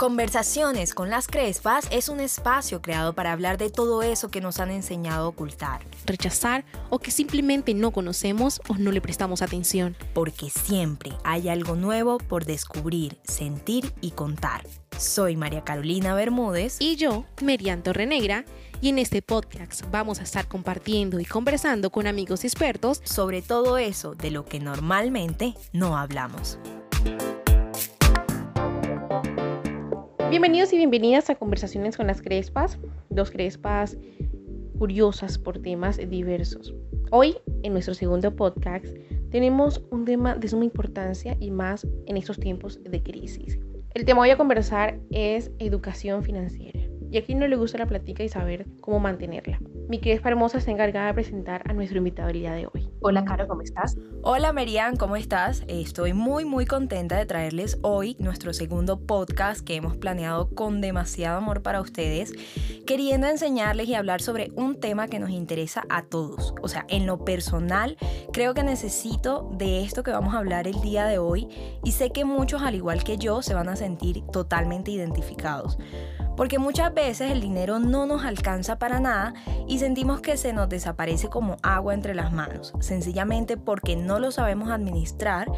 Conversaciones 0.00 0.94
con 0.94 1.10
las 1.10 1.26
Crespas 1.26 1.86
es 1.90 2.08
un 2.08 2.20
espacio 2.20 2.80
creado 2.80 3.12
para 3.12 3.32
hablar 3.32 3.58
de 3.58 3.68
todo 3.68 4.02
eso 4.02 4.30
que 4.30 4.40
nos 4.40 4.58
han 4.58 4.70
enseñado 4.70 5.26
a 5.26 5.28
ocultar, 5.28 5.82
rechazar 6.06 6.64
o 6.88 7.00
que 7.00 7.10
simplemente 7.10 7.74
no 7.74 7.90
conocemos 7.90 8.62
o 8.68 8.78
no 8.78 8.92
le 8.92 9.02
prestamos 9.02 9.42
atención. 9.42 9.94
porque 10.14 10.48
siempre 10.48 11.12
hay 11.22 11.50
algo 11.50 11.76
nuevo 11.76 12.16
por 12.16 12.46
descubrir, 12.46 13.18
sentir 13.24 13.92
y 14.00 14.12
contar. 14.12 14.66
Soy 14.96 15.36
María 15.36 15.64
Carolina 15.64 16.14
Bermúdez 16.14 16.78
Y 16.80 16.96
yo, 16.96 17.26
Merian 17.42 17.82
Torrenegra, 17.82 18.46
y 18.80 18.88
en 18.88 18.98
este 18.98 19.20
podcast 19.20 19.82
vamos 19.90 20.20
a 20.20 20.22
estar 20.22 20.48
compartiendo 20.48 21.20
y 21.20 21.26
conversando 21.26 21.90
con 21.90 22.06
amigos 22.06 22.44
expertos 22.44 23.02
sobre 23.04 23.42
todo 23.42 23.76
eso 23.76 24.14
de 24.14 24.30
lo 24.30 24.46
que 24.46 24.60
normalmente 24.60 25.52
no 25.74 25.98
hablamos. 25.98 26.58
Bienvenidos 30.30 30.72
y 30.72 30.76
bienvenidas 30.76 31.28
a 31.28 31.34
Conversaciones 31.34 31.96
con 31.96 32.06
las 32.06 32.22
Crespas, 32.22 32.78
dos 33.08 33.32
Crespas 33.32 33.98
curiosas 34.78 35.38
por 35.38 35.60
temas 35.60 35.98
diversos. 36.08 36.72
Hoy, 37.10 37.36
en 37.64 37.72
nuestro 37.72 37.94
segundo 37.94 38.36
podcast, 38.36 38.86
tenemos 39.32 39.82
un 39.90 40.04
tema 40.04 40.36
de 40.36 40.46
suma 40.46 40.64
importancia 40.64 41.36
y 41.40 41.50
más 41.50 41.84
en 42.06 42.16
estos 42.16 42.38
tiempos 42.38 42.80
de 42.84 43.02
crisis. 43.02 43.58
El 43.92 44.04
tema 44.04 44.20
hoy 44.20 44.30
a 44.30 44.36
conversar 44.36 45.00
es 45.10 45.50
educación 45.58 46.22
financiera. 46.22 46.78
Y 47.10 47.18
a 47.18 47.24
quien 47.24 47.40
no 47.40 47.48
le 47.48 47.56
gusta 47.56 47.76
la 47.78 47.86
plática 47.86 48.22
y 48.22 48.28
saber 48.28 48.66
cómo 48.80 49.00
mantenerla. 49.00 49.58
Mi 49.88 49.98
Crespa 49.98 50.28
hermosa 50.28 50.58
está 50.58 50.70
encargada 50.70 51.08
de 51.08 51.14
presentar 51.14 51.62
a 51.68 51.72
nuestro 51.72 51.98
invitado 51.98 52.28
el 52.28 52.34
día 52.34 52.52
de 52.52 52.68
hoy. 52.72 52.88
Hola, 53.00 53.24
Caro, 53.24 53.48
¿cómo 53.48 53.62
estás? 53.62 53.96
Hola 54.22 54.52
Merian, 54.52 54.94
¿cómo 54.96 55.16
estás? 55.16 55.64
Estoy 55.66 56.12
muy 56.12 56.44
muy 56.44 56.66
contenta 56.66 57.16
de 57.16 57.26
traerles 57.26 57.78
hoy 57.82 58.14
nuestro 58.20 58.52
segundo 58.52 59.00
podcast 59.00 59.66
que 59.66 59.74
hemos 59.74 59.96
planeado 59.96 60.50
con 60.54 60.80
demasiado 60.80 61.38
amor 61.38 61.62
para 61.62 61.80
ustedes, 61.80 62.32
queriendo 62.86 63.26
enseñarles 63.26 63.88
y 63.88 63.94
hablar 63.94 64.20
sobre 64.20 64.52
un 64.54 64.78
tema 64.78 65.08
que 65.08 65.18
nos 65.18 65.30
interesa 65.30 65.82
a 65.88 66.02
todos. 66.02 66.54
O 66.62 66.68
sea, 66.68 66.84
en 66.88 67.06
lo 67.06 67.24
personal, 67.24 67.96
creo 68.32 68.54
que 68.54 68.62
necesito 68.62 69.50
de 69.56 69.82
esto 69.82 70.04
que 70.04 70.12
vamos 70.12 70.34
a 70.34 70.38
hablar 70.38 70.68
el 70.68 70.80
día 70.80 71.06
de 71.06 71.18
hoy 71.18 71.48
y 71.82 71.92
sé 71.92 72.10
que 72.10 72.24
muchos, 72.24 72.62
al 72.62 72.76
igual 72.76 73.02
que 73.02 73.16
yo, 73.16 73.42
se 73.42 73.54
van 73.54 73.68
a 73.68 73.74
sentir 73.74 74.22
totalmente 74.26 74.92
identificados. 74.92 75.78
Porque 76.40 76.58
muchas 76.58 76.94
veces 76.94 77.32
el 77.32 77.42
dinero 77.42 77.80
no 77.80 78.06
nos 78.06 78.24
alcanza 78.24 78.78
para 78.78 78.98
nada 78.98 79.34
y 79.68 79.78
sentimos 79.78 80.22
que 80.22 80.38
se 80.38 80.54
nos 80.54 80.70
desaparece 80.70 81.28
como 81.28 81.58
agua 81.62 81.92
entre 81.92 82.14
las 82.14 82.32
manos, 82.32 82.72
sencillamente 82.80 83.58
porque 83.58 83.94
no 83.94 84.18
lo 84.18 84.30
sabemos 84.32 84.70
administrar 84.70 85.48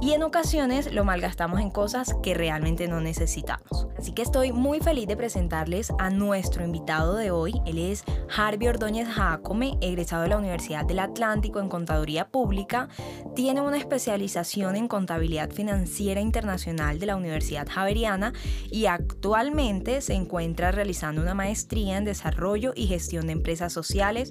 y 0.00 0.12
en 0.12 0.22
ocasiones 0.22 0.92
lo 0.92 1.04
malgastamos 1.04 1.60
en 1.60 1.70
cosas 1.70 2.14
que 2.22 2.34
realmente 2.34 2.86
no 2.86 3.00
necesitamos. 3.00 3.88
Así 3.98 4.12
que 4.12 4.22
estoy 4.22 4.52
muy 4.52 4.80
feliz 4.80 5.08
de 5.08 5.16
presentarles 5.16 5.92
a 5.98 6.10
nuestro 6.10 6.64
invitado 6.64 7.16
de 7.16 7.32
hoy. 7.32 7.60
Él 7.66 7.78
es 7.78 8.04
Harvey 8.36 8.68
Ordóñez 8.68 9.08
Jacome, 9.08 9.76
egresado 9.80 10.22
de 10.22 10.28
la 10.28 10.36
Universidad 10.36 10.84
del 10.84 11.00
Atlántico 11.00 11.58
en 11.58 11.68
Contaduría 11.68 12.28
Pública. 12.28 12.88
Tiene 13.34 13.60
una 13.60 13.76
especialización 13.76 14.76
en 14.76 14.86
Contabilidad 14.86 15.50
Financiera 15.50 16.20
Internacional 16.20 17.00
de 17.00 17.06
la 17.06 17.16
Universidad 17.16 17.66
Javeriana 17.68 18.32
y 18.70 18.86
actualmente 18.86 20.00
se 20.00 20.14
encuentra 20.14 20.70
realizando 20.70 21.22
una 21.22 21.34
maestría 21.34 21.96
en 21.96 22.04
Desarrollo 22.04 22.72
y 22.76 22.86
Gestión 22.86 23.26
de 23.26 23.32
Empresas 23.32 23.72
Sociales 23.72 24.30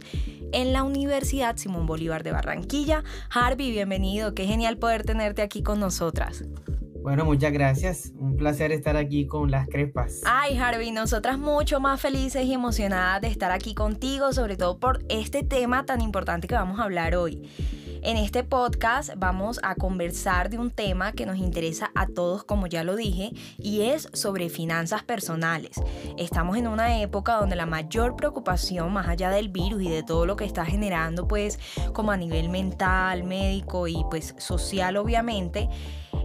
en 0.53 0.71
la 0.71 0.83
Universidad 0.83 1.57
Simón 1.57 1.85
Bolívar 1.85 2.23
de 2.23 2.31
Barranquilla. 2.31 3.03
Harvey, 3.29 3.71
bienvenido. 3.71 4.33
Qué 4.33 4.45
genial 4.45 4.77
poder 4.77 5.03
tenerte 5.03 5.41
aquí 5.41 5.46
con 5.63 5.79
nosotras. 5.79 6.43
Bueno, 7.01 7.23
muchas 7.23 7.53
gracias. 7.53 8.11
Un 8.17 8.35
placer 8.35 8.73
estar 8.73 8.97
aquí 8.97 9.27
con 9.27 9.49
las 9.49 9.67
Crespas. 9.67 10.21
Ay, 10.25 10.57
Harvey, 10.57 10.91
nosotras 10.91 11.39
mucho 11.39 11.79
más 11.79 12.01
felices 12.01 12.43
y 12.45 12.53
emocionadas 12.53 13.21
de 13.21 13.29
estar 13.29 13.51
aquí 13.51 13.73
contigo, 13.73 14.33
sobre 14.33 14.57
todo 14.57 14.77
por 14.77 15.05
este 15.07 15.43
tema 15.43 15.85
tan 15.85 16.01
importante 16.01 16.47
que 16.47 16.55
vamos 16.55 16.79
a 16.79 16.83
hablar 16.83 17.15
hoy. 17.15 17.49
En 18.03 18.17
este 18.17 18.43
podcast 18.43 19.11
vamos 19.17 19.59
a 19.63 19.75
conversar 19.75 20.49
de 20.49 20.57
un 20.57 20.69
tema 20.69 21.11
que 21.13 21.25
nos 21.25 21.37
interesa 21.37 21.91
a 21.95 22.07
todos, 22.07 22.43
como 22.43 22.67
ya 22.67 22.83
lo 22.83 22.95
dije, 22.95 23.31
y 23.57 23.81
es 23.81 24.09
sobre 24.13 24.49
finanzas 24.49 25.03
personales. 25.03 25.81
Estamos 26.17 26.57
en 26.57 26.67
una 26.67 27.01
época 27.01 27.35
donde 27.35 27.55
la 27.55 27.65
mayor 27.65 28.15
preocupación, 28.15 28.93
más 28.93 29.07
allá 29.07 29.29
del 29.29 29.49
virus 29.49 29.81
y 29.81 29.89
de 29.89 30.03
todo 30.03 30.25
lo 30.25 30.35
que 30.35 30.45
está 30.45 30.65
generando, 30.65 31.27
pues 31.27 31.59
como 31.93 32.11
a 32.11 32.17
nivel 32.17 32.49
mental, 32.49 33.23
médico 33.23 33.87
y 33.87 34.05
pues 34.09 34.35
social 34.37 34.97
obviamente, 34.97 35.69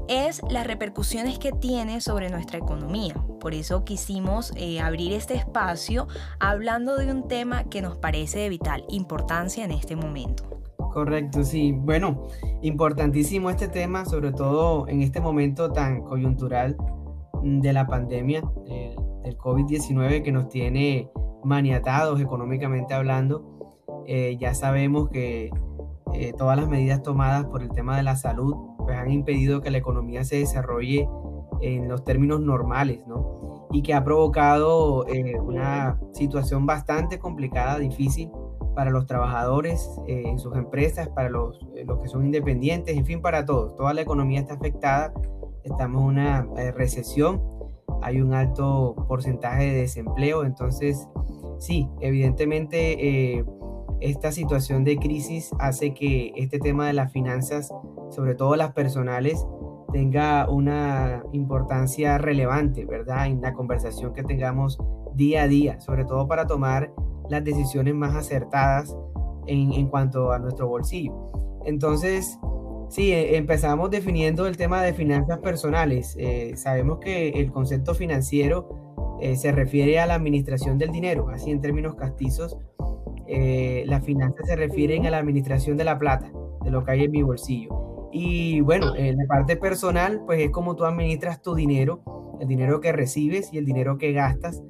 es 0.09 0.43
las 0.51 0.67
repercusiones 0.67 1.39
que 1.39 1.53
tiene 1.53 2.01
sobre 2.01 2.29
nuestra 2.29 2.59
economía. 2.59 3.15
Por 3.41 3.55
eso 3.55 3.85
quisimos 3.85 4.53
eh, 4.57 4.81
abrir 4.81 5.13
este 5.13 5.35
espacio 5.35 6.07
hablando 6.39 6.97
de 6.97 7.11
un 7.11 7.29
tema 7.29 7.65
que 7.65 7.83
nos 7.83 7.97
parece 7.97 8.41
de 8.41 8.49
vital 8.49 8.85
importancia 8.89 9.65
en 9.65 9.73
este 9.73 9.97
momento. 9.97 10.62
Correcto, 10.93 11.43
sí. 11.43 11.73
Bueno, 11.73 12.27
importantísimo 12.61 13.49
este 13.49 13.69
tema, 13.69 14.05
sobre 14.05 14.33
todo 14.33 14.87
en 14.89 15.01
este 15.01 15.21
momento 15.21 15.73
tan 15.73 16.03
coyuntural 16.03 16.77
mm, 17.43 17.61
de 17.61 17.73
la 17.73 17.87
pandemia, 17.87 18.43
del, 18.67 18.97
del 19.23 19.39
COVID-19 19.39 20.23
que 20.23 20.33
nos 20.33 20.49
tiene 20.49 21.11
maniatados 21.45 22.21
económicamente 22.21 22.95
hablando. 22.95 23.75
Eh, 24.07 24.37
ya 24.39 24.55
sabemos 24.55 25.09
que 25.09 25.51
eh, 26.13 26.33
todas 26.37 26.59
las 26.59 26.69
medidas 26.69 27.03
tomadas 27.03 27.47
por 27.47 27.63
el 27.63 27.71
tema 27.71 27.97
de 27.97 28.03
la 28.03 28.17
salud 28.17 28.55
pues 28.79 28.99
han 28.99 29.11
impedido 29.11 29.61
que 29.61 29.71
la 29.71 29.79
economía 29.79 30.25
se 30.25 30.37
desarrolle 30.37 31.09
en 31.61 31.89
los 31.89 32.05
términos 32.05 32.41
normales, 32.41 33.07
¿no? 33.07 33.69
Y 33.71 33.83
que 33.83 33.95
ha 33.95 34.05
provocado 34.05 35.07
eh, 35.07 35.39
una 35.41 35.99
situación 36.13 36.67
bastante 36.67 37.19
complicada, 37.19 37.79
difícil 37.79 38.31
para 38.75 38.91
los 38.91 39.07
trabajadores 39.07 39.91
eh, 40.07 40.25
en 40.27 40.39
sus 40.39 40.57
empresas, 40.57 41.09
para 41.09 41.29
los, 41.29 41.61
eh, 41.75 41.85
los, 41.87 42.01
que 42.01 42.09
son 42.09 42.25
independientes, 42.25 42.97
en 42.97 43.05
fin, 43.05 43.21
para 43.21 43.45
todos. 43.45 43.77
Toda 43.77 43.95
la 43.95 44.03
economía 44.03 44.41
está 44.41 44.55
afectada, 44.55 45.13
estamos 45.65 46.03
en 46.03 46.09
una 46.09 46.49
eh, 46.57 46.73
recesión, 46.73 47.43
hay 48.03 48.21
un 48.21 48.35
alto 48.35 48.95
porcentaje 49.09 49.65
de 49.65 49.75
desempleo, 49.83 50.45
entonces 50.45 51.09
sí, 51.59 51.89
evidentemente 52.01 53.45
esta 54.01 54.33
situación 54.33 54.83
de 54.83 54.97
crisis 54.97 55.51
hace 55.61 55.95
que 55.95 56.33
este 56.35 56.59
tema 56.59 56.89
de 56.89 56.93
las 56.93 57.13
finanzas, 57.13 57.73
sobre 58.11 58.35
todo 58.35 58.57
las 58.57 58.73
personales, 58.73 59.47
tenga 59.93 60.49
una 60.49 61.23
importancia 61.33 62.19
relevante, 62.19 62.85
¿verdad? 62.85 63.27
En 63.27 63.41
la 63.41 63.53
conversación 63.53 64.13
que 64.13 64.23
tengamos 64.23 64.79
día 65.15 65.43
a 65.43 65.49
día, 65.49 65.81
sobre 65.81 66.05
todo 66.05 66.27
para 66.27 66.47
tomar 66.47 66.93
las 67.29 67.45
decisiones 67.45 67.95
más 67.95 68.15
acertadas 68.15 68.97
en, 69.47 69.73
en 69.73 69.89
cuanto 69.89 70.33
a 70.33 70.39
nuestro 70.39 70.69
bolsillo. 70.69 71.31
Entonces, 71.65 72.39
sí, 72.89 73.13
eh, 73.13 73.37
empezamos 73.37 73.91
definiendo 73.91 74.47
el 74.47 74.57
tema 74.57 74.83
de 74.83 74.93
finanzas 74.93 75.39
personales. 75.39 76.17
Eh, 76.19 76.53
sabemos 76.57 76.99
que 76.99 77.29
el 77.31 77.53
concepto 77.53 77.95
financiero 77.95 79.17
eh, 79.21 79.37
se 79.37 79.53
refiere 79.53 80.01
a 80.01 80.07
la 80.07 80.15
administración 80.15 80.79
del 80.79 80.91
dinero, 80.91 81.29
así 81.29 81.51
en 81.51 81.61
términos 81.61 81.95
castizos. 81.95 82.59
Eh, 83.29 83.85
las 83.87 84.05
finanzas 84.05 84.47
se 84.47 84.57
refieren 84.57 85.07
a 85.07 85.11
la 85.11 85.19
administración 85.19 85.77
de 85.77 85.85
la 85.85 85.99
plata, 85.99 86.33
de 86.65 86.71
lo 86.71 86.83
que 86.83 86.91
hay 86.91 87.05
en 87.05 87.13
mi 87.13 87.23
bolsillo. 87.23 87.92
Y 88.13 88.61
bueno, 88.61 88.95
en 88.95 89.17
la 89.17 89.27
parte 89.27 89.57
personal, 89.57 90.23
pues 90.27 90.41
es 90.41 90.51
como 90.51 90.77
tú 90.77 90.85
administras 90.85 91.41
tu 91.41 91.55
dinero, 91.55 92.03
el 92.41 92.49
dinero 92.49 92.81
que 92.81 92.93
recibes 92.93 93.53
y 93.53 93.59
el 93.59 93.65
dinero 93.65 93.97
que 93.97 94.13
gastas 94.13 94.63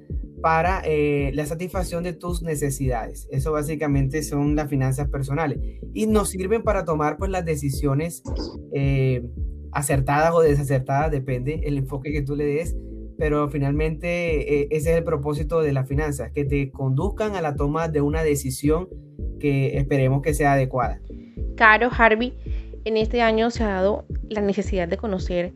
para 0.43 0.83
eh, 0.85 1.31
la 1.35 1.47
satisfacción 1.47 2.03
de 2.03 2.13
tus 2.13 2.43
necesidades. 2.43 3.29
Eso 3.31 3.53
básicamente 3.53 4.23
son 4.23 4.57
las 4.57 4.69
finanzas 4.69 5.09
personales 5.09 5.59
y 5.95 6.07
nos 6.07 6.31
sirven 6.31 6.63
para 6.63 6.85
tomar 6.85 7.17
pues 7.17 7.31
las 7.31 7.45
decisiones 7.45 8.23
eh, 8.75 9.25
acertadas 9.71 10.35
o 10.35 10.41
desacertadas, 10.41 11.11
depende 11.11 11.61
el 11.65 11.79
enfoque 11.79 12.13
que 12.13 12.23
tú 12.23 12.37
le 12.37 12.45
des, 12.45 12.77
pero 13.19 13.49
finalmente 13.49 14.63
eh, 14.63 14.69
ese 14.71 14.91
es 14.91 14.99
el 14.99 15.05
propósito 15.05 15.63
de 15.63 15.73
las 15.73 15.89
finanzas, 15.89 16.33
que 16.33 16.45
te 16.45 16.71
conduzcan 16.71 17.37
a 17.37 17.41
la 17.41 17.55
toma 17.55 17.89
de 17.89 18.01
una 18.01 18.23
decisión 18.23 18.89
que 19.39 19.79
esperemos 19.79 20.23
que 20.23 20.35
sea 20.35 20.55
adecuada. 20.55 21.01
Caro, 21.57 21.89
Harvey, 21.97 22.35
en 22.85 22.97
este 22.97 23.23
año 23.23 23.51
se 23.51 23.65
ha 23.65 23.69
dado 23.69 24.05
la 24.29 24.41
necesidad 24.41 24.89
de 24.89 24.97
conocer 24.97 25.55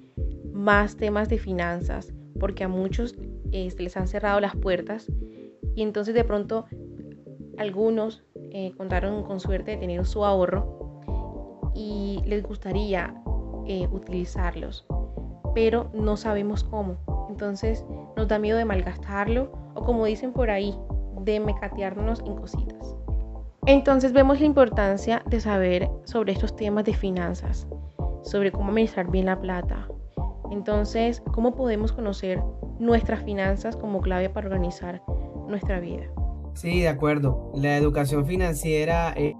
más 0.52 0.96
temas 0.96 1.28
de 1.28 1.38
finanzas, 1.38 2.12
porque 2.38 2.64
a 2.64 2.68
muchos 2.68 3.14
se 3.50 3.82
les 3.82 3.96
han 3.96 4.08
cerrado 4.08 4.40
las 4.40 4.54
puertas 4.54 5.10
y 5.74 5.82
entonces 5.82 6.14
de 6.14 6.24
pronto 6.24 6.66
algunos 7.58 8.24
eh, 8.50 8.72
contaron 8.76 9.22
con 9.22 9.40
suerte 9.40 9.72
de 9.72 9.76
tener 9.78 10.04
su 10.04 10.24
ahorro 10.24 11.02
y 11.74 12.22
les 12.26 12.42
gustaría 12.42 13.14
eh, 13.66 13.88
utilizarlos, 13.90 14.86
pero 15.54 15.90
no 15.94 16.16
sabemos 16.16 16.64
cómo. 16.64 16.98
Entonces 17.30 17.84
nos 18.16 18.28
da 18.28 18.38
miedo 18.38 18.58
de 18.58 18.64
malgastarlo 18.64 19.52
o 19.74 19.84
como 19.84 20.04
dicen 20.04 20.32
por 20.32 20.50
ahí, 20.50 20.74
de 21.22 21.40
mecatearnos 21.40 22.20
en 22.20 22.36
cositas. 22.36 22.95
Entonces 23.66 24.12
vemos 24.12 24.40
la 24.40 24.46
importancia 24.46 25.22
de 25.26 25.40
saber 25.40 25.88
sobre 26.04 26.32
estos 26.32 26.54
temas 26.54 26.84
de 26.84 26.94
finanzas, 26.94 27.66
sobre 28.22 28.52
cómo 28.52 28.68
administrar 28.68 29.10
bien 29.10 29.26
la 29.26 29.40
plata. 29.40 29.88
Entonces, 30.50 31.22
¿cómo 31.32 31.54
podemos 31.54 31.92
conocer 31.92 32.40
nuestras 32.78 33.24
finanzas 33.24 33.76
como 33.76 34.00
clave 34.00 34.28
para 34.30 34.46
organizar 34.48 35.02
nuestra 35.48 35.80
vida. 35.80 36.06
Sí, 36.54 36.80
de 36.80 36.88
acuerdo. 36.88 37.52
La 37.54 37.76
educación 37.76 38.26
financiera 38.26 39.12
eh, 39.16 39.34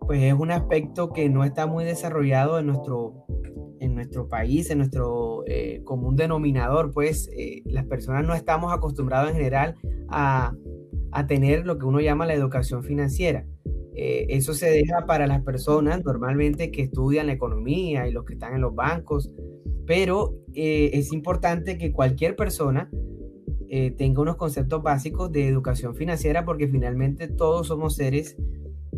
pues 0.00 0.22
es 0.22 0.34
un 0.34 0.50
aspecto 0.50 1.10
que 1.10 1.28
no 1.28 1.44
está 1.44 1.66
muy 1.66 1.84
desarrollado 1.84 2.58
en 2.58 2.66
nuestro, 2.66 3.26
en 3.80 3.94
nuestro 3.94 4.28
país, 4.28 4.70
en 4.70 4.78
nuestro 4.78 5.44
eh, 5.46 5.82
común 5.84 6.16
denominador. 6.16 6.92
Pues 6.92 7.28
eh, 7.36 7.62
las 7.64 7.86
personas 7.86 8.26
no 8.26 8.34
estamos 8.34 8.72
acostumbrados 8.72 9.30
en 9.30 9.36
general 9.36 9.74
a, 10.08 10.52
a, 11.14 11.26
tener 11.26 11.66
lo 11.66 11.78
que 11.78 11.86
uno 11.86 12.00
llama 12.00 12.26
la 12.26 12.34
educación 12.34 12.82
financiera. 12.82 13.46
eso 13.94 14.54
se 14.54 14.70
deja 14.70 15.06
para 15.06 15.26
las 15.26 15.42
personas 15.42 16.04
normalmente 16.04 16.70
que 16.70 16.82
estudian 16.82 17.26
la 17.26 17.32
economía 17.32 18.08
y 18.08 18.12
los 18.12 18.24
que 18.24 18.34
están 18.34 18.54
en 18.54 18.60
los 18.60 18.74
bancos, 18.74 19.30
pero 19.86 20.34
es 20.54 21.12
importante 21.12 21.78
que 21.78 21.92
cualquier 21.92 22.34
persona 22.36 22.90
eh, 23.76 23.90
tenga 23.90 24.22
unos 24.22 24.36
conceptos 24.36 24.84
básicos 24.84 25.32
de 25.32 25.48
educación 25.48 25.96
financiera 25.96 26.44
porque 26.44 26.68
finalmente 26.68 27.26
todos 27.26 27.66
somos 27.66 27.96
seres 27.96 28.36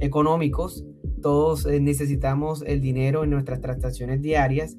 económicos, 0.01 0.85
todos 1.23 1.65
eh, 1.65 1.81
necesitamos 1.81 2.63
el 2.67 2.83
dinero 2.83 3.25
en 3.25 3.31
nuestras 3.31 3.63
transacciones 3.63 4.21
diarias 4.21 4.77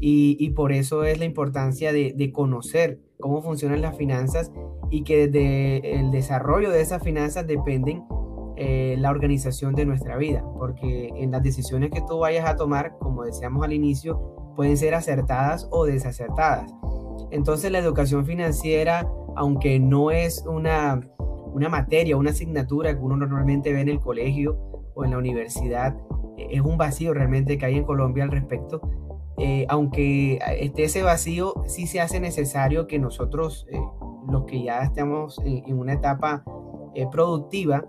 y, 0.00 0.48
por 0.50 0.72
eso 0.72 1.04
es 1.04 1.18
la 1.18 1.26
importancia 1.26 1.92
de, 1.92 2.32
conocer 2.32 3.00
cómo 3.20 3.42
funcionan 3.42 3.82
las 3.82 3.98
finanzas 3.98 4.50
y 4.90 5.04
que 5.04 5.28
desde 5.28 5.98
el 5.98 6.10
desarrollo 6.10 6.70
de 6.70 6.80
esas 6.80 7.02
finanzas 7.02 7.46
dependen 7.46 8.04
eh, 8.56 8.96
la 8.98 9.10
organización 9.10 9.74
de 9.74 9.86
nuestra 9.86 10.16
vida, 10.16 10.44
porque 10.58 11.10
en 11.14 11.30
las 11.30 11.42
decisiones 11.42 11.90
que 11.90 12.02
tú 12.02 12.18
vayas 12.18 12.48
a 12.48 12.56
tomar, 12.56 12.96
como 12.98 13.22
decíamos 13.24 13.64
al 13.64 13.72
inicio, 13.72 14.52
pueden 14.56 14.76
ser 14.76 14.94
acertadas 14.94 15.68
o 15.70 15.84
desacertadas. 15.84 16.74
Entonces 17.30 17.70
la 17.70 17.78
educación 17.78 18.26
financiera, 18.26 19.08
aunque 19.36 19.78
no 19.78 20.10
es 20.10 20.44
una, 20.46 21.00
una 21.52 21.68
materia, 21.68 22.16
una 22.16 22.30
asignatura 22.30 22.92
que 22.92 23.00
uno 23.00 23.16
normalmente 23.16 23.72
ve 23.72 23.80
en 23.80 23.88
el 23.88 24.00
colegio 24.00 24.58
o 24.94 25.04
en 25.04 25.12
la 25.12 25.18
universidad, 25.18 25.96
e, 26.36 26.56
es 26.56 26.60
un 26.60 26.78
vacío 26.78 27.14
realmente 27.14 27.58
que 27.58 27.66
hay 27.66 27.76
en 27.76 27.84
Colombia 27.84 28.24
al 28.24 28.32
respecto. 28.32 28.80
Eh, 29.38 29.66
aunque 29.68 30.40
esté 30.58 30.84
ese 30.84 31.04
vacío, 31.04 31.54
sí 31.66 31.86
se 31.86 32.00
hace 32.00 32.18
necesario 32.18 32.88
que 32.88 32.98
nosotros, 32.98 33.68
eh, 33.70 33.78
los 34.30 34.44
que 34.44 34.62
ya 34.62 34.82
estamos 34.82 35.40
en, 35.44 35.78
una 35.78 35.94
etapa 35.94 36.44
eh, 36.94 37.06
productiva, 37.10 37.84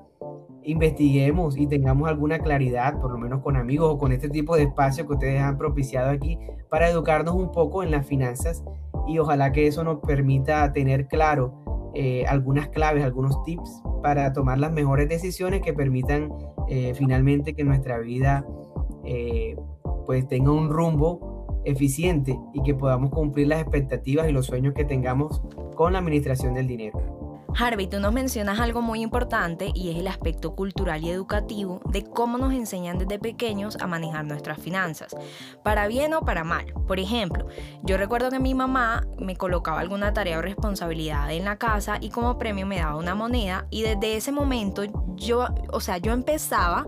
investiguemos 0.63 1.57
y 1.57 1.67
tengamos 1.67 2.09
alguna 2.09 2.39
claridad, 2.39 2.99
por 2.99 3.11
lo 3.11 3.17
menos 3.17 3.41
con 3.41 3.55
amigos 3.55 3.93
o 3.93 3.97
con 3.97 4.11
este 4.11 4.29
tipo 4.29 4.55
de 4.55 4.63
espacio 4.63 5.07
que 5.07 5.13
ustedes 5.13 5.41
han 5.41 5.57
propiciado 5.57 6.09
aquí, 6.09 6.37
para 6.69 6.89
educarnos 6.89 7.35
un 7.35 7.51
poco 7.51 7.83
en 7.83 7.91
las 7.91 8.05
finanzas 8.05 8.63
y 9.07 9.17
ojalá 9.19 9.51
que 9.51 9.67
eso 9.67 9.83
nos 9.83 9.99
permita 9.99 10.71
tener 10.73 11.07
claro 11.07 11.91
eh, 11.95 12.25
algunas 12.27 12.69
claves, 12.69 13.03
algunos 13.03 13.41
tips 13.43 13.81
para 14.03 14.31
tomar 14.33 14.59
las 14.59 14.71
mejores 14.71 15.09
decisiones 15.09 15.61
que 15.61 15.73
permitan 15.73 16.31
eh, 16.67 16.93
finalmente 16.95 17.55
que 17.55 17.63
nuestra 17.63 17.97
vida 17.99 18.45
pues 20.05 20.27
tenga 20.27 20.51
un 20.51 20.69
rumbo 20.69 21.38
eficiente 21.65 22.37
y 22.53 22.63
que 22.63 22.73
podamos 22.73 23.11
cumplir 23.11 23.47
las 23.47 23.61
expectativas 23.61 24.29
y 24.29 24.31
los 24.31 24.45
sueños 24.45 24.73
que 24.73 24.85
tengamos 24.85 25.41
con 25.75 25.93
la 25.93 25.99
administración 25.99 26.53
del 26.53 26.67
dinero. 26.67 27.28
Harvey, 27.57 27.87
tú 27.87 27.99
nos 27.99 28.13
mencionas 28.13 28.59
algo 28.59 28.81
muy 28.81 29.01
importante 29.01 29.71
y 29.73 29.89
es 29.89 29.97
el 29.97 30.07
aspecto 30.07 30.55
cultural 30.55 31.03
y 31.03 31.09
educativo 31.09 31.81
de 31.85 32.03
cómo 32.03 32.37
nos 32.37 32.53
enseñan 32.53 32.97
desde 32.97 33.19
pequeños 33.19 33.77
a 33.79 33.87
manejar 33.87 34.25
nuestras 34.25 34.59
finanzas, 34.59 35.15
para 35.63 35.87
bien 35.87 36.13
o 36.13 36.21
para 36.21 36.43
mal. 36.43 36.73
Por 36.87 36.99
ejemplo, 36.99 37.47
yo 37.83 37.97
recuerdo 37.97 38.29
que 38.29 38.39
mi 38.39 38.53
mamá 38.53 39.03
me 39.17 39.35
colocaba 39.35 39.79
alguna 39.79 40.13
tarea 40.13 40.39
o 40.39 40.41
responsabilidad 40.41 41.31
en 41.31 41.45
la 41.45 41.57
casa 41.57 41.97
y 41.99 42.09
como 42.09 42.37
premio 42.37 42.65
me 42.65 42.77
daba 42.77 42.95
una 42.95 43.15
moneda 43.15 43.65
y 43.69 43.81
desde 43.81 44.15
ese 44.15 44.31
momento 44.31 44.83
yo, 45.15 45.47
o 45.71 45.79
sea, 45.79 45.97
yo 45.97 46.13
empezaba 46.13 46.85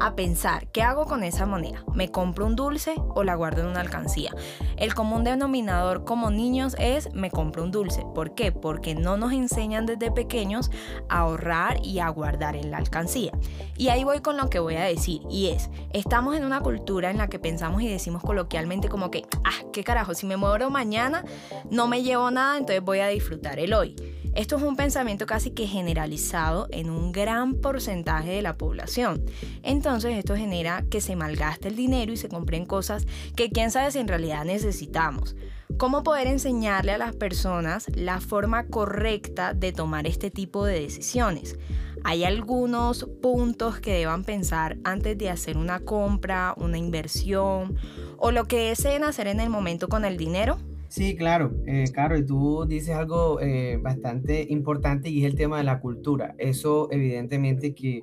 a 0.00 0.14
pensar, 0.14 0.68
¿qué 0.68 0.82
hago 0.82 1.04
con 1.06 1.22
esa 1.22 1.46
moneda? 1.46 1.84
¿Me 1.94 2.10
compro 2.10 2.46
un 2.46 2.56
dulce 2.56 2.94
o 3.14 3.24
la 3.24 3.34
guardo 3.34 3.62
en 3.62 3.68
una 3.68 3.80
alcancía? 3.80 4.32
El 4.76 4.94
común 4.94 5.24
denominador 5.24 6.04
como 6.04 6.30
niños 6.30 6.76
es 6.78 7.12
me 7.14 7.30
compro 7.30 7.62
un 7.62 7.70
dulce. 7.70 8.04
¿Por 8.14 8.34
qué? 8.34 8.52
Porque 8.52 8.94
no 8.94 9.16
nos 9.16 9.32
enseñan 9.32 9.86
desde 9.86 9.95
pequeños 9.98 10.70
a 11.08 11.20
ahorrar 11.20 11.84
y 11.84 11.98
a 11.98 12.08
guardar 12.08 12.56
en 12.56 12.70
la 12.70 12.78
alcancía. 12.78 13.32
Y 13.76 13.88
ahí 13.88 14.04
voy 14.04 14.20
con 14.20 14.36
lo 14.36 14.48
que 14.50 14.58
voy 14.58 14.76
a 14.76 14.84
decir 14.84 15.22
y 15.30 15.48
es, 15.48 15.70
estamos 15.92 16.36
en 16.36 16.44
una 16.44 16.60
cultura 16.60 17.10
en 17.10 17.18
la 17.18 17.28
que 17.28 17.38
pensamos 17.38 17.82
y 17.82 17.88
decimos 17.88 18.22
coloquialmente 18.22 18.88
como 18.88 19.10
que, 19.10 19.24
ah, 19.44 19.64
qué 19.72 19.84
carajo, 19.84 20.14
si 20.14 20.26
me 20.26 20.36
muero 20.36 20.70
mañana 20.70 21.24
no 21.70 21.88
me 21.88 22.02
llevo 22.02 22.30
nada, 22.30 22.58
entonces 22.58 22.82
voy 22.82 23.00
a 23.00 23.08
disfrutar 23.08 23.58
el 23.58 23.74
hoy. 23.74 23.96
Esto 24.36 24.56
es 24.56 24.62
un 24.62 24.76
pensamiento 24.76 25.24
casi 25.24 25.52
que 25.52 25.66
generalizado 25.66 26.68
en 26.70 26.90
un 26.90 27.10
gran 27.10 27.54
porcentaje 27.54 28.32
de 28.32 28.42
la 28.42 28.58
población. 28.58 29.24
Entonces 29.62 30.14
esto 30.14 30.36
genera 30.36 30.84
que 30.90 31.00
se 31.00 31.16
malgaste 31.16 31.68
el 31.68 31.76
dinero 31.76 32.12
y 32.12 32.18
se 32.18 32.28
compren 32.28 32.66
cosas 32.66 33.06
que 33.34 33.48
quién 33.48 33.70
sabe 33.70 33.90
si 33.92 33.98
en 33.98 34.08
realidad 34.08 34.44
necesitamos. 34.44 35.36
¿Cómo 35.78 36.02
poder 36.02 36.26
enseñarle 36.26 36.92
a 36.92 36.98
las 36.98 37.14
personas 37.14 37.86
la 37.94 38.20
forma 38.20 38.66
correcta 38.66 39.52
de 39.52 39.72
tomar 39.72 40.06
este 40.06 40.30
tipo 40.30 40.64
de 40.64 40.80
decisiones? 40.80 41.58
¿Hay 42.02 42.24
algunos 42.24 43.08
puntos 43.20 43.80
que 43.80 43.92
deban 43.92 44.24
pensar 44.24 44.78
antes 44.84 45.18
de 45.18 45.28
hacer 45.28 45.58
una 45.58 45.80
compra, 45.80 46.54
una 46.56 46.78
inversión 46.78 47.76
o 48.16 48.30
lo 48.30 48.44
que 48.44 48.68
deseen 48.68 49.04
hacer 49.04 49.26
en 49.26 49.40
el 49.40 49.50
momento 49.50 49.88
con 49.88 50.04
el 50.04 50.16
dinero? 50.16 50.56
Sí, 50.88 51.16
claro, 51.16 51.52
eh, 51.66 51.84
y 51.84 52.22
tú 52.24 52.64
dices 52.66 52.94
algo 52.94 53.40
eh, 53.40 53.78
bastante 53.82 54.46
importante 54.48 55.10
y 55.10 55.24
es 55.24 55.30
el 55.30 55.36
tema 55.36 55.58
de 55.58 55.64
la 55.64 55.80
cultura. 55.80 56.34
Eso 56.38 56.88
evidentemente 56.90 57.74
que 57.74 58.02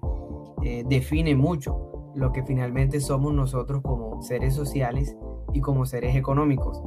eh, 0.64 0.84
define 0.88 1.36
mucho 1.36 2.12
lo 2.16 2.32
que 2.32 2.44
finalmente 2.44 3.00
somos 3.00 3.34
nosotros 3.34 3.82
como 3.82 4.22
seres 4.22 4.54
sociales 4.54 5.16
y 5.54 5.62
como 5.62 5.86
seres 5.86 6.16
económicos. 6.16 6.80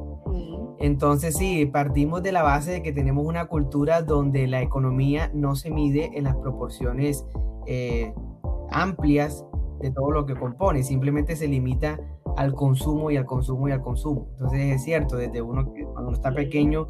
Entonces 0.79 1.35
sí, 1.35 1.65
partimos 1.65 2.21
de 2.23 2.31
la 2.31 2.43
base 2.43 2.71
de 2.71 2.83
que 2.83 2.93
tenemos 2.93 3.25
una 3.25 3.45
cultura 3.45 4.01
donde 4.01 4.47
la 4.47 4.61
economía 4.61 5.31
no 5.33 5.55
se 5.55 5.71
mide 5.71 6.11
en 6.13 6.25
las 6.25 6.35
proporciones 6.35 7.25
amplias 8.71 9.45
de 9.81 9.91
todo 9.91 10.11
lo 10.11 10.25
que 10.25 10.35
compone, 10.35 10.83
simplemente 10.83 11.35
se 11.35 11.47
limita 11.47 11.99
al 12.35 12.53
consumo 12.53 13.09
y 13.11 13.17
al 13.17 13.25
consumo 13.25 13.67
y 13.67 13.71
al 13.71 13.81
consumo. 13.81 14.27
Entonces 14.33 14.75
es 14.75 14.83
cierto, 14.83 15.17
desde 15.17 15.41
uno 15.41 15.65
cuando 15.65 16.09
uno 16.09 16.13
está 16.13 16.31
pequeño, 16.33 16.85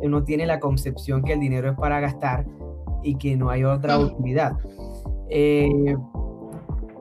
uno 0.00 0.24
tiene 0.24 0.46
la 0.46 0.58
concepción 0.58 1.22
que 1.22 1.34
el 1.34 1.40
dinero 1.40 1.70
es 1.70 1.76
para 1.76 2.00
gastar 2.00 2.46
y 3.02 3.16
que 3.16 3.36
no 3.36 3.50
hay 3.50 3.64
otra 3.64 3.98
utilidad. 3.98 4.56
Eh, 5.28 5.96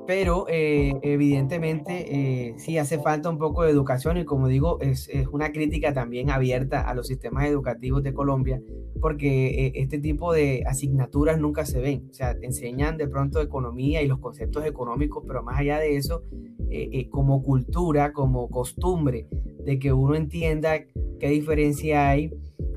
pero 0.10 0.48
eh, 0.50 0.96
evidentemente 1.04 2.16
eh, 2.16 2.56
sí 2.58 2.80
hace 2.80 2.98
falta 2.98 3.30
un 3.30 3.38
poco 3.38 3.62
de 3.62 3.70
educación 3.70 4.18
y 4.18 4.26
como 4.26 4.48
digo, 4.48 4.82
es, 4.82 5.08
es, 5.10 5.28
una 5.28 5.52
crítica 5.52 5.94
también 5.94 6.32
abierta 6.32 6.82
a 6.82 6.96
los 6.96 7.06
sistemas 7.06 7.46
educativos 7.46 8.02
de 8.02 8.12
Colombia 8.12 8.60
porque 9.00 9.68
eh, 9.68 9.72
este 9.76 10.00
tipo 10.00 10.34
de 10.34 10.64
asignaturas 10.66 11.40
nunca 11.40 11.64
se 11.68 11.80
ven, 11.80 12.08
o 12.10 12.14
sea, 12.14 12.36
te 12.36 12.48
enseñan 12.48 12.98
de 12.98 13.08
pronto 13.08 13.40
economía 13.40 14.02
y 14.02 14.08
los 14.08 14.18
conceptos 14.18 14.66
económicos, 14.66 15.24
pero 15.28 15.44
más 15.44 15.60
allá 15.60 15.78
de 15.78 15.96
eso, 15.98 16.24
como 17.12 17.44
cultura, 17.44 18.12
como 18.12 18.50
costumbre, 18.50 19.28
de 19.64 19.78
que 19.78 19.94
uno 19.94 20.16
entienda 20.16 20.80
qué 21.20 21.30
diferencia 21.30 22.10
hay 22.10 22.32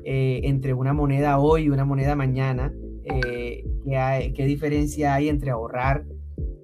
entre 0.05 0.75
una 0.75 0.93
moneda 0.93 1.39
hoy 1.39 1.63
y 1.63 1.69
una 1.69 1.83
moneda 1.83 2.15
mañana, 2.15 2.71
qué, 3.03 4.33
qué 4.35 4.45
diferencia 4.45 5.15
hay 5.15 5.29
entre 5.29 5.49
ahorrar 5.49 6.05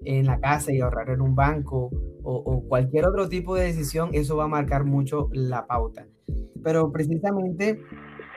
en 0.06 0.26
la 0.26 0.40
casa 0.40 0.72
y 0.74 0.80
ahorrar 0.82 1.10
en 1.10 1.22
un 1.22 1.36
banco 1.36 1.90
o, 2.24 2.64
cualquier 2.68 3.06
otro 3.06 3.28
tipo 3.28 3.56
de 3.56 3.64
decisión, 3.64 4.10
eso 4.14 4.38
va 4.38 4.46
a 4.46 4.48
marcar 4.48 4.86
mucho 4.86 5.30
la 5.32 5.66
pauta. 5.66 6.06
Pero 6.64 6.92
precisamente 6.92 7.82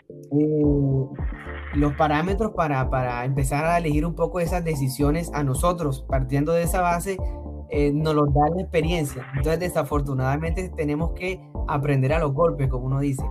eh, 0.09 0.65
los 1.75 1.93
parámetros 1.95 2.53
para, 2.53 2.89
para, 2.89 3.25
empezar 3.25 3.65
a 3.65 3.79
elegir 3.79 4.07
un 4.07 4.15
poco 4.15 4.41
esas 4.41 4.65
decisiones 4.65 5.31
a 5.35 5.43
nosotros, 5.43 6.07
partiendo 6.09 6.53
de 6.53 6.63
esa 6.63 6.81
base, 6.81 7.19
eh, 7.71 7.91
nos 7.93 8.15
los 8.15 8.33
da 8.35 8.49
la 8.55 8.63
experiencia. 8.63 9.27
Entonces, 9.35 9.61
desafortunadamente, 9.61 10.71
tenemos 10.77 11.13
que 11.13 11.41
aprender 11.69 12.13
a 12.13 12.19
los 12.19 12.33
golpes, 12.35 12.69
como 12.69 12.87
uno 12.87 13.01
dice. 13.01 13.25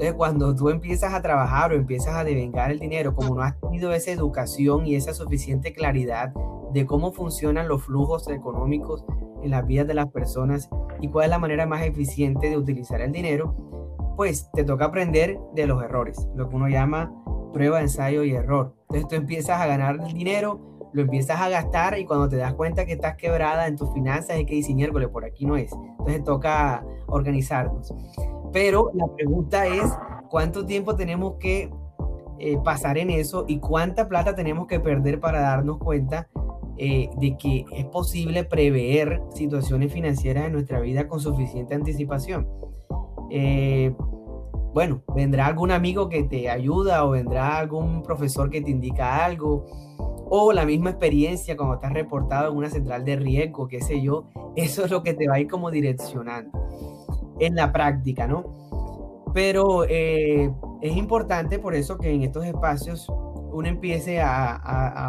Entonces, 0.00 0.16
cuando 0.16 0.54
tú 0.54 0.70
empiezas 0.70 1.12
a 1.12 1.20
trabajar 1.20 1.72
o 1.72 1.74
empiezas 1.74 2.14
a 2.14 2.24
devengar 2.24 2.70
el 2.70 2.78
dinero, 2.78 3.14
como 3.14 3.34
no 3.34 3.42
has 3.42 3.60
tenido 3.60 3.92
esa 3.92 4.10
educación 4.10 4.86
y 4.86 4.94
esa 4.94 5.12
suficiente 5.12 5.74
claridad 5.74 6.32
de 6.72 6.86
cómo 6.86 7.12
funcionan 7.12 7.68
los 7.68 7.84
flujos 7.84 8.26
económicos 8.30 9.04
en 9.42 9.50
las 9.50 9.66
vidas 9.66 9.86
de 9.86 9.92
las 9.92 10.10
personas 10.10 10.70
y 11.02 11.08
cuál 11.08 11.24
es 11.24 11.30
la 11.30 11.38
manera 11.38 11.66
más 11.66 11.82
eficiente 11.82 12.48
de 12.48 12.56
utilizar 12.56 13.02
el 13.02 13.12
dinero, 13.12 13.54
pues 14.16 14.50
te 14.54 14.64
toca 14.64 14.86
aprender 14.86 15.38
de 15.54 15.66
los 15.66 15.82
errores, 15.82 16.26
lo 16.34 16.48
que 16.48 16.56
uno 16.56 16.70
llama 16.70 17.12
prueba, 17.52 17.82
ensayo 17.82 18.24
y 18.24 18.32
error. 18.32 18.74
Entonces 18.88 19.06
tú 19.06 19.16
empiezas 19.16 19.60
a 19.60 19.66
ganar 19.66 19.96
el 19.96 20.14
dinero, 20.14 20.69
lo 20.92 21.02
empiezas 21.02 21.40
a 21.40 21.48
gastar 21.48 21.98
y 21.98 22.04
cuando 22.04 22.28
te 22.28 22.36
das 22.36 22.54
cuenta 22.54 22.84
que 22.84 22.92
estás 22.92 23.16
quebrada 23.16 23.66
en 23.66 23.76
tus 23.76 23.92
finanzas 23.92 24.30
hay 24.30 24.46
que 24.46 24.56
decir, 24.56 24.92
por 25.12 25.24
aquí 25.24 25.46
no 25.46 25.56
es. 25.56 25.72
Entonces 25.72 26.24
toca 26.24 26.84
organizarnos. 27.06 27.94
Pero 28.52 28.90
la 28.94 29.06
pregunta 29.14 29.66
es, 29.66 29.84
cuánto 30.30 30.64
tiempo 30.64 30.96
tenemos 30.96 31.34
que 31.34 31.70
eh, 32.38 32.56
pasar 32.64 32.96
en 32.96 33.10
eso 33.10 33.44
y 33.46 33.58
cuánta 33.58 34.08
plata 34.08 34.34
tenemos 34.34 34.66
que 34.66 34.80
perder 34.80 35.20
para 35.20 35.40
darnos 35.40 35.78
cuenta 35.78 36.28
eh, 36.78 37.10
de 37.18 37.36
que 37.36 37.66
es 37.72 37.84
posible 37.86 38.44
prever 38.44 39.20
situaciones 39.34 39.92
financieras 39.92 40.46
en 40.46 40.52
nuestra 40.54 40.80
vida 40.80 41.06
con 41.06 41.20
suficiente 41.20 41.74
anticipación. 41.74 42.48
Eh, 43.28 43.94
bueno, 44.72 45.02
vendrá 45.14 45.46
algún 45.46 45.72
amigo 45.72 46.08
que 46.08 46.22
te 46.22 46.48
ayuda 46.48 47.04
o 47.04 47.10
vendrá 47.10 47.58
algún 47.58 48.02
profesor 48.02 48.48
que 48.48 48.62
te 48.62 48.70
indica 48.70 49.24
algo 49.24 49.66
o 50.32 50.52
la 50.52 50.64
misma 50.64 50.90
experiencia 50.90 51.56
cuando 51.56 51.74
estás 51.74 51.92
reportado 51.92 52.52
en 52.52 52.56
una 52.56 52.70
central 52.70 53.04
de 53.04 53.16
riesgo, 53.16 53.66
qué 53.66 53.80
sé 53.82 54.00
yo, 54.00 54.30
eso 54.54 54.84
es 54.84 54.90
lo 54.90 55.02
que 55.02 55.12
te 55.12 55.28
va 55.28 55.34
a 55.34 55.40
ir 55.40 55.48
como 55.48 55.72
direccionando 55.72 56.50
en 57.40 57.56
la 57.56 57.72
práctica, 57.72 58.28
¿no? 58.28 58.44
Pero 59.34 59.84
eh, 59.88 60.52
es 60.80 60.96
importante 60.96 61.58
por 61.58 61.74
eso 61.74 61.98
que 61.98 62.12
en 62.12 62.22
estos 62.22 62.46
espacios 62.46 63.10
uno 63.52 63.66
empiece 63.66 64.20
a, 64.20 64.54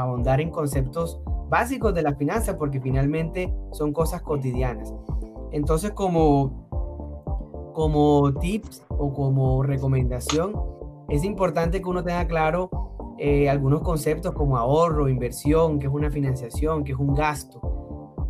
ahondar 0.01 0.41
en 0.41 0.49
conceptos 0.49 1.21
básicos 1.49 1.93
de 1.93 2.01
la 2.01 2.15
finanza, 2.15 2.57
porque 2.57 2.81
finalmente 2.81 3.53
son 3.73 3.93
cosas 3.93 4.23
cotidianas. 4.23 4.91
Entonces, 5.51 5.91
como, 5.91 7.71
como 7.75 8.33
tips 8.39 8.83
o 8.89 9.13
como 9.13 9.61
recomendación, 9.61 10.53
es 11.09 11.23
importante 11.23 11.79
que 11.79 11.89
uno 11.89 12.03
tenga 12.03 12.25
claro 12.25 12.69
eh, 13.23 13.49
algunos 13.49 13.81
conceptos 13.81 14.33
como 14.33 14.57
ahorro, 14.57 15.07
inversión, 15.07 15.77
que 15.77 15.85
es 15.85 15.93
una 15.93 16.09
financiación, 16.09 16.83
que 16.83 16.93
es 16.93 16.97
un 16.97 17.13
gasto. 17.13 17.61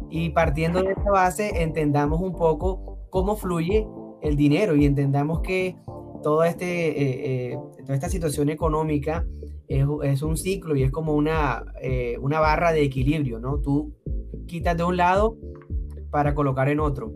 Y 0.10 0.32
partiendo 0.32 0.84
de 0.84 0.92
esa 0.92 1.10
base, 1.10 1.64
entendamos 1.64 2.20
un 2.20 2.34
poco 2.34 3.00
cómo 3.10 3.38
fluye 3.38 3.88
el 4.22 4.36
dinero 4.36 4.76
y 4.76 4.86
entendamos 4.86 5.40
que 5.40 5.78
todo 6.22 6.44
este, 6.44 6.90
eh, 6.90 7.52
eh, 7.54 7.58
toda 7.82 7.96
esta 7.96 8.10
situación 8.10 8.50
económica 8.50 9.26
es, 9.68 10.22
un 10.22 10.36
ciclo 10.36 10.76
y 10.76 10.84
es 10.84 10.92
como 10.92 11.16
una, 11.16 11.64
eh, 11.82 12.18
una 12.20 12.42
barra 12.42 12.74
de 12.74 12.84
equilibrio, 12.84 13.40
¿no? 13.40 13.60
Tú 13.60 13.96
quitas 14.46 14.76
de 14.76 14.84
un 14.84 14.98
lado 14.98 15.38
para 16.10 16.36
colocar 16.36 16.68
en 16.68 16.82
otro. 16.82 17.14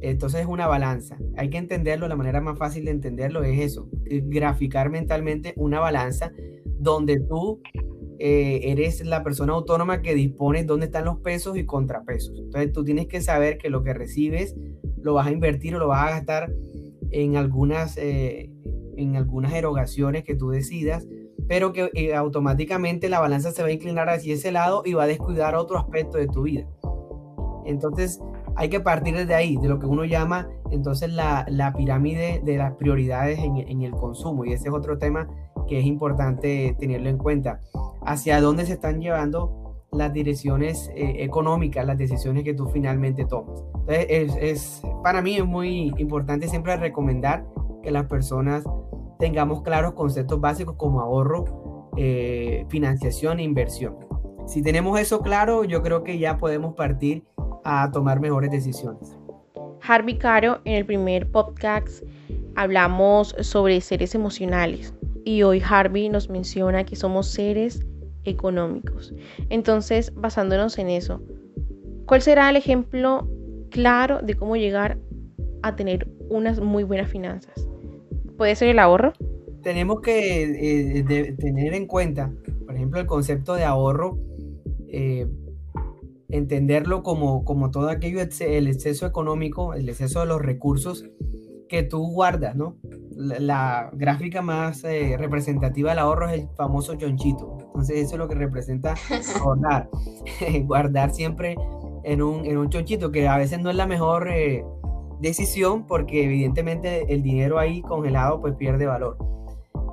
Entonces 0.00 0.40
es 0.40 0.46
una 0.46 0.66
balanza. 0.66 1.16
Hay 1.36 1.48
que 1.48 1.58
entenderlo, 1.58 2.08
la 2.08 2.16
manera 2.16 2.40
más 2.40 2.58
fácil 2.58 2.86
de 2.86 2.90
entenderlo 2.90 3.44
es 3.44 3.60
eso, 3.60 3.88
graficar 4.02 4.90
mentalmente 4.90 5.54
una 5.56 5.78
balanza 5.78 6.32
donde 6.84 7.18
tú 7.18 7.60
eres 8.16 9.04
la 9.04 9.22
persona 9.24 9.54
autónoma 9.54 10.00
que 10.00 10.14
dispone 10.14 10.64
dónde 10.64 10.86
están 10.86 11.04
los 11.04 11.18
pesos 11.18 11.56
y 11.58 11.66
contrapesos. 11.66 12.38
Entonces 12.38 12.72
tú 12.72 12.84
tienes 12.84 13.06
que 13.06 13.20
saber 13.20 13.58
que 13.58 13.68
lo 13.68 13.82
que 13.82 13.92
recibes 13.92 14.54
lo 15.02 15.14
vas 15.14 15.26
a 15.26 15.32
invertir 15.32 15.74
o 15.74 15.78
lo 15.78 15.88
vas 15.88 16.06
a 16.06 16.10
gastar 16.10 16.52
en 17.10 17.36
algunas, 17.36 17.96
eh, 17.96 18.50
en 18.96 19.16
algunas 19.16 19.52
erogaciones 19.52 20.24
que 20.24 20.34
tú 20.34 20.50
decidas, 20.50 21.06
pero 21.48 21.72
que 21.72 21.90
eh, 21.94 22.14
automáticamente 22.14 23.08
la 23.08 23.20
balanza 23.20 23.52
se 23.52 23.62
va 23.62 23.68
a 23.68 23.72
inclinar 23.72 24.08
hacia 24.08 24.34
ese 24.34 24.50
lado 24.52 24.82
y 24.84 24.94
va 24.94 25.04
a 25.04 25.06
descuidar 25.06 25.54
otro 25.54 25.78
aspecto 25.78 26.18
de 26.18 26.26
tu 26.26 26.42
vida. 26.42 26.66
Entonces 27.66 28.20
hay 28.56 28.68
que 28.68 28.80
partir 28.80 29.16
desde 29.16 29.34
ahí, 29.34 29.56
de 29.56 29.68
lo 29.68 29.78
que 29.78 29.86
uno 29.86 30.04
llama 30.04 30.48
entonces 30.70 31.12
la, 31.12 31.44
la 31.48 31.72
pirámide 31.72 32.40
de 32.44 32.56
las 32.56 32.74
prioridades 32.74 33.38
en, 33.38 33.56
en, 33.56 33.82
el 33.82 33.92
consumo. 33.92 34.44
Y 34.44 34.52
ese 34.52 34.68
es 34.68 34.74
otro 34.74 34.98
tema 34.98 35.28
que 35.68 35.78
es 35.78 35.84
importante 35.84 36.76
tenerlo 36.78 37.08
en 37.08 37.18
cuenta. 37.18 37.60
Hacia 38.04 38.40
dónde 38.40 38.66
se 38.66 38.74
están 38.74 39.00
llevando 39.00 39.64
las 39.94 40.12
direcciones 40.12 40.90
eh, 40.94 41.16
económicas, 41.20 41.86
las 41.86 41.98
decisiones 41.98 42.44
que 42.44 42.54
tú 42.54 42.66
finalmente 42.66 43.24
tomas. 43.24 43.62
Entonces, 43.86 44.36
es, 44.40 44.82
para 45.02 45.22
mí 45.22 45.36
es 45.36 45.46
muy 45.46 45.92
importante 45.98 46.48
siempre 46.48 46.76
recomendar 46.76 47.46
que 47.82 47.90
las 47.90 48.06
personas 48.06 48.64
tengamos 49.18 49.62
claros 49.62 49.94
conceptos 49.94 50.40
básicos 50.40 50.76
como 50.76 51.00
ahorro, 51.00 51.90
eh, 51.96 52.66
financiación 52.68 53.38
e 53.38 53.44
inversión. 53.44 53.96
Si 54.46 54.62
tenemos 54.62 54.98
eso 54.98 55.20
claro, 55.20 55.64
yo 55.64 55.82
creo 55.82 56.02
que 56.02 56.18
ya 56.18 56.38
podemos 56.38 56.74
partir 56.74 57.24
a 57.64 57.90
tomar 57.90 58.20
mejores 58.20 58.50
decisiones. 58.50 59.16
Harvey 59.82 60.16
Caro, 60.16 60.60
en 60.64 60.74
el 60.74 60.86
primer 60.86 61.30
podcast 61.30 62.02
hablamos 62.56 63.34
sobre 63.40 63.80
seres 63.80 64.14
emocionales 64.14 64.94
y 65.24 65.42
hoy 65.42 65.62
Harvey 65.66 66.08
nos 66.08 66.30
menciona 66.30 66.84
que 66.84 66.96
somos 66.96 67.26
seres 67.26 67.84
económicos. 68.24 69.14
Entonces, 69.50 70.12
basándonos 70.14 70.78
en 70.78 70.88
eso, 70.88 71.22
¿cuál 72.06 72.22
será 72.22 72.48
el 72.50 72.56
ejemplo 72.56 73.28
claro 73.70 74.20
de 74.22 74.34
cómo 74.34 74.56
llegar 74.56 74.98
a 75.62 75.76
tener 75.76 76.08
unas 76.28 76.60
muy 76.60 76.84
buenas 76.84 77.10
finanzas? 77.10 77.66
¿Puede 78.36 78.56
ser 78.56 78.68
el 78.68 78.78
ahorro? 78.78 79.12
Tenemos 79.62 80.00
que 80.00 80.98
eh, 80.98 81.34
tener 81.38 81.74
en 81.74 81.86
cuenta, 81.86 82.32
por 82.66 82.74
ejemplo, 82.74 83.00
el 83.00 83.06
concepto 83.06 83.54
de 83.54 83.64
ahorro, 83.64 84.18
eh, 84.88 85.26
entenderlo 86.36 87.02
como, 87.02 87.44
como 87.44 87.70
todo 87.70 87.88
aquello, 87.88 88.20
el 88.20 88.68
exceso 88.68 89.06
económico, 89.06 89.74
el 89.74 89.88
exceso 89.88 90.20
de 90.20 90.26
los 90.26 90.42
recursos 90.42 91.04
que 91.68 91.82
tú 91.84 92.10
guardas, 92.10 92.56
¿no? 92.56 92.76
La, 93.16 93.90
gráfica 93.92 94.42
más 94.42 94.82
eh, 94.84 95.16
representativa 95.16 95.90
del 95.90 96.00
ahorro 96.00 96.28
es 96.28 96.40
el 96.40 96.48
famoso 96.56 96.96
chonchito. 96.96 97.58
Entonces 97.66 97.98
eso 97.98 98.14
es 98.14 98.18
lo 98.18 98.28
que 98.28 98.34
representa 98.34 98.94
ahorrar. 99.40 99.88
Guardar 100.64 101.12
siempre 101.12 101.56
en 102.02 102.20
un, 102.20 102.44
en 102.44 102.58
un 102.58 102.68
chonchito, 102.68 103.12
que 103.12 103.28
a 103.28 103.36
veces 103.36 103.60
no 103.60 103.70
es 103.70 103.76
la 103.76 103.86
mejor 103.86 104.28
eh, 104.28 104.64
decisión 105.20 105.86
porque 105.86 106.24
evidentemente 106.24 107.12
el 107.14 107.22
dinero 107.22 107.58
ahí 107.58 107.80
congelado 107.82 108.40
pues 108.40 108.54
pierde 108.56 108.86
valor. 108.86 109.16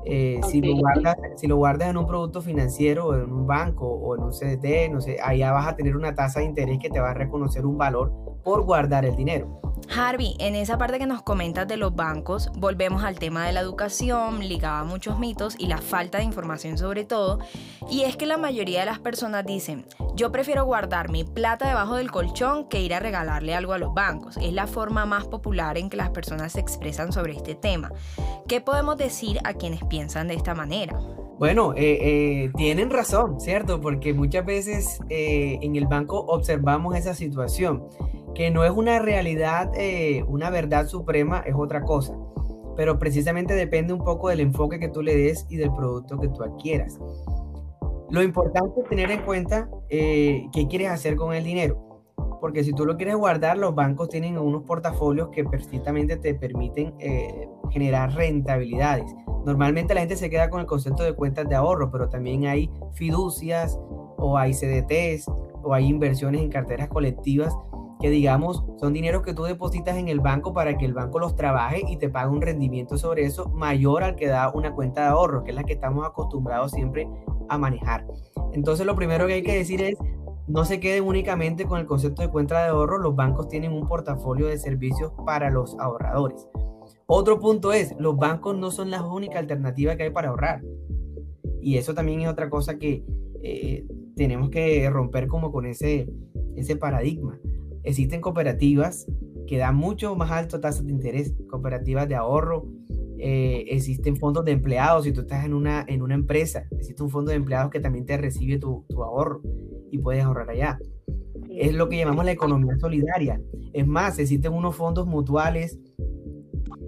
Eh, 0.06 0.40
si, 0.50 0.62
lo 0.62 0.76
guardas, 0.76 1.16
si 1.36 1.48
lo 1.48 1.58
guardas 1.58 1.90
en 1.90 1.98
un 1.98 2.08
producto 2.08 2.42
financiero, 2.42 3.16
en 3.16 3.32
un 3.32 3.46
banco 3.46 3.88
o 3.88 4.16
en 4.16 4.24
un 4.24 4.32
CDT, 4.32 4.92
no 4.92 5.02
sé, 5.02 5.18
allá 5.22 5.52
vas 5.52 5.68
a 5.68 5.76
tener 5.76 5.96
una 5.96 6.16
tasa 6.16 6.40
de 6.40 6.46
interés 6.46 6.80
que 6.80 6.90
te 6.90 7.00
va 7.00 7.12
a 7.12 7.14
reconocer 7.14 7.66
un 7.66 7.78
valor 7.78 8.12
por 8.44 8.64
guardar 8.64 9.06
el 9.06 9.16
dinero. 9.16 9.62
Harvey, 9.96 10.36
en 10.40 10.56
esa 10.56 10.78
parte 10.78 11.00
que 11.00 11.06
nos 11.06 11.22
comentas 11.22 11.68
de 11.68 11.76
los 11.76 11.94
bancos, 11.94 12.50
volvemos 12.56 13.04
al 13.04 13.20
tema 13.20 13.46
de 13.46 13.52
la 13.52 13.60
educación, 13.60 14.40
ligado 14.40 14.78
a 14.78 14.84
muchos 14.84 15.20
mitos 15.20 15.56
y 15.58 15.68
la 15.68 15.80
falta 15.80 16.20
de 16.20 16.24
información 16.24 16.78
sobre 16.78 17.04
todo, 17.04 17.40
y 17.90 18.04
es 18.04 18.16
que 18.16 18.26
la 18.26 18.38
mayoría 18.38 18.82
de 18.82 18.86
las 18.86 19.00
personas 19.00 19.46
dicen, 19.46 19.86
yo 20.16 20.32
prefiero 20.32 20.66
guardar 20.66 21.10
mi 21.10 21.24
plata 21.24 21.68
debajo 21.68 21.96
del 21.96 22.12
colchón 22.12 22.70
que 22.70 22.82
ir 22.82 22.94
a 22.94 23.00
regalarle 23.00 23.54
algo 23.54 23.74
a 23.74 23.78
los 23.78 23.94
bancos. 23.94 24.38
Es 24.38 24.54
la 24.54 24.68
forma 24.68 25.06
más 25.06 25.28
popular 25.28 25.78
en 25.78 25.90
que 25.90 25.98
las 25.98 26.12
personas 26.12 26.54
se 26.54 26.60
expresan 26.60 27.12
sobre 27.12 27.34
este 27.34 27.56
tema. 27.56 27.92
¿Qué 28.48 28.62
podemos 28.62 28.98
decir 28.98 29.40
a 29.44 29.54
quienes 29.54 29.84
piensan 29.86 30.28
de 30.28 30.36
esta 30.36 30.56
manera? 30.56 30.98
Bueno, 31.38 31.74
eh, 31.76 31.98
eh, 32.02 32.52
tienen 32.56 32.92
razón, 32.92 33.40
¿cierto? 33.40 33.82
Porque 33.82 34.14
muchas 34.14 34.46
veces 34.46 35.00
eh, 35.10 35.58
en 35.62 35.76
el 35.76 35.88
banco 35.88 36.20
observamos 36.28 36.96
esa 36.96 37.16
situación 37.16 37.88
que 38.36 38.52
no 38.52 38.64
es 38.64 38.72
una 38.72 39.00
realidad, 39.00 39.72
eh, 39.76 40.24
una 40.28 40.50
verdad 40.50 40.88
suprema, 40.88 41.40
es 41.46 41.56
otra 41.56 41.82
cosa. 41.82 42.16
Pero 42.76 42.98
precisamente 43.00 43.54
depende 43.54 43.94
un 43.94 44.04
poco 44.04 44.30
del 44.30 44.40
enfoque 44.40 44.80
que 44.80 44.88
tú 44.88 45.02
le 45.02 45.16
des 45.16 45.46
y 45.50 45.58
del 45.58 45.74
producto 45.74 46.18
que 46.18 46.30
tú 46.30 46.44
adquieras. 46.44 47.00
Lo 48.10 48.22
importante 48.22 48.82
es 48.82 48.90
tener 48.90 49.12
en 49.12 49.22
cuenta 49.22 49.70
eh, 49.90 50.48
qué 50.54 50.68
quieres 50.68 50.90
hacer 50.90 51.16
con 51.16 51.34
el 51.34 51.44
dinero. 51.44 51.88
Porque 52.42 52.64
si 52.64 52.74
tú 52.74 52.86
lo 52.86 52.98
quieres 52.98 53.16
guardar, 53.16 53.58
los 53.58 53.76
bancos 53.76 54.10
tienen 54.10 54.38
unos 54.38 54.64
portafolios 54.64 55.30
que 55.30 55.44
precisamente 55.44 56.18
te 56.18 56.34
permiten 56.34 56.94
eh, 57.00 57.48
generar 57.70 58.14
rentabilidades. 58.14 59.06
Normalmente 59.46 59.94
la 59.94 60.02
gente 60.02 60.16
se 60.16 60.30
queda 60.30 60.50
con 60.50 60.60
el 60.60 60.66
concepto 60.66 61.04
de 61.04 61.14
cuentas 61.14 61.48
de 61.48 61.56
ahorro, 61.56 61.92
pero 61.92 62.10
también 62.10 62.48
hay 62.48 62.70
fiducias 62.94 63.80
o 64.18 64.38
hay 64.38 64.54
CDTs 64.54 65.28
o 65.64 65.74
hay 65.74 65.88
inversiones 65.88 66.42
en 66.42 66.50
carteras 66.50 66.90
colectivas 66.90 67.56
que 68.02 68.10
digamos 68.10 68.66
son 68.80 68.94
dineros 68.94 69.22
que 69.22 69.34
tú 69.34 69.44
depositas 69.44 69.96
en 69.96 70.08
el 70.08 70.20
banco 70.20 70.54
para 70.54 70.78
que 70.78 70.86
el 70.86 70.94
banco 70.94 71.20
los 71.20 71.36
trabaje 71.36 71.84
y 71.88 71.98
te 71.98 72.10
pague 72.10 72.30
un 72.30 72.42
rendimiento 72.42 72.98
sobre 72.98 73.24
eso 73.24 73.48
mayor 73.50 74.04
al 74.04 74.16
que 74.16 74.28
da 74.28 74.52
una 74.52 74.74
cuenta 74.74 75.02
de 75.02 75.08
ahorro, 75.10 75.44
que 75.44 75.52
es 75.52 75.56
la 75.56 75.64
que 75.64 75.74
estamos 75.74 76.06
acostumbrados 76.06 76.72
siempre 76.72 77.08
a 77.48 77.58
manejar. 77.58 78.06
Entonces 78.54 78.86
lo 78.86 78.96
primero 78.96 79.28
que 79.28 79.34
hay 79.34 79.44
que 79.44 79.56
decir 79.56 79.82
es, 79.82 79.98
no 80.48 80.66
se 80.66 80.80
queden 80.80 81.04
únicamente 81.04 81.66
con 81.66 81.80
el 81.80 81.86
concepto 81.86 82.24
de 82.24 82.30
cuenta 82.30 82.64
de 82.64 82.70
ahorro, 82.70 82.98
los 82.98 83.16
bancos 83.16 83.48
tienen 83.48 83.72
un 83.72 83.88
portafolio 83.88 84.48
de 84.48 84.58
servicios 84.58 85.14
para 85.26 85.52
los 85.52 85.78
ahorradores. 85.80 86.48
Otro 87.06 87.40
punto 87.40 87.72
es, 87.72 87.96
los 88.00 88.18
bancos 88.18 88.58
no 88.58 88.72
son 88.72 88.90
la 88.90 89.04
única 89.04 89.38
alternativa 89.38 89.96
que 89.96 90.04
hay 90.04 90.10
para 90.10 90.30
ahorrar. 90.30 90.62
Y 91.62 91.78
eso 91.78 91.94
también 91.94 92.22
es 92.22 92.30
otra 92.30 92.50
cosa 92.50 92.80
que 92.80 93.06
eh, 93.44 93.86
tenemos 94.16 94.50
que 94.50 94.90
romper 94.90 95.28
como 95.28 95.52
con 95.52 95.66
ese, 95.66 96.10
ese 96.56 96.76
paradigma 96.76 97.40
existen 97.84 98.22
cooperativas 98.22 99.08
que 99.48 99.58
dan 99.58 99.76
mucho 99.76 100.16
más 100.16 100.32
alto 100.32 100.60
tasas 100.60 100.86
de 100.86 100.92
interés, 100.92 101.34
cooperativas 101.50 102.08
de 102.08 102.16
ahorro, 102.16 102.68
eh, 103.18 103.66
existen 103.70 104.18
fondos 104.18 104.46
de 104.46 104.52
empleados, 104.52 105.04
si 105.04 105.12
tú 105.12 105.22
estás 105.22 105.46
en 105.46 105.54
una, 105.54 105.86
en 105.88 106.02
una 106.02 106.16
empresa, 106.16 106.66
existe 106.72 107.04
un 107.04 107.10
fondo 107.10 107.32
de 107.32 107.38
empleados 107.38 107.70
que 107.70 107.80
también 107.80 108.06
te 108.06 108.18
recibe 108.18 108.58
tu, 108.58 108.86
tu 108.90 109.04
ahorro 109.04 109.42
y 109.92 109.98
puedes 109.98 110.24
ahorrar 110.24 110.50
allá. 110.50 110.80
Es 111.50 111.76
lo 111.76 111.90
que 111.90 111.98
llamamos 111.98 112.26
la 112.26 112.32
economía 112.32 112.78
solidaria. 112.80 113.42
Es 113.74 113.86
más, 113.86 114.18
existen 114.20 114.54
unos 114.54 114.76
fondos 114.76 115.06
mutuales 115.06 115.78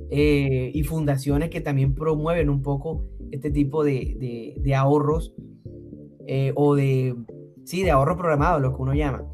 eh, 0.10 0.72
y 0.74 0.84
fundaciones 0.84 1.50
que 1.50 1.60
también 1.60 1.96
promueven 1.96 2.50
un 2.50 2.62
poco 2.62 3.04
este 3.32 3.50
tipo 3.50 3.84
de, 3.84 4.56
de, 4.62 4.76
ahorros 4.76 5.34
eh, 6.28 6.52
o 6.56 6.76
de, 6.76 7.16
sí, 7.66 7.84
de 7.84 7.92
ahorro 7.92 8.16
programado, 8.16 8.60
lo 8.60 8.76
que 8.76 8.82
uno 8.82 8.94
llama. 8.94 9.26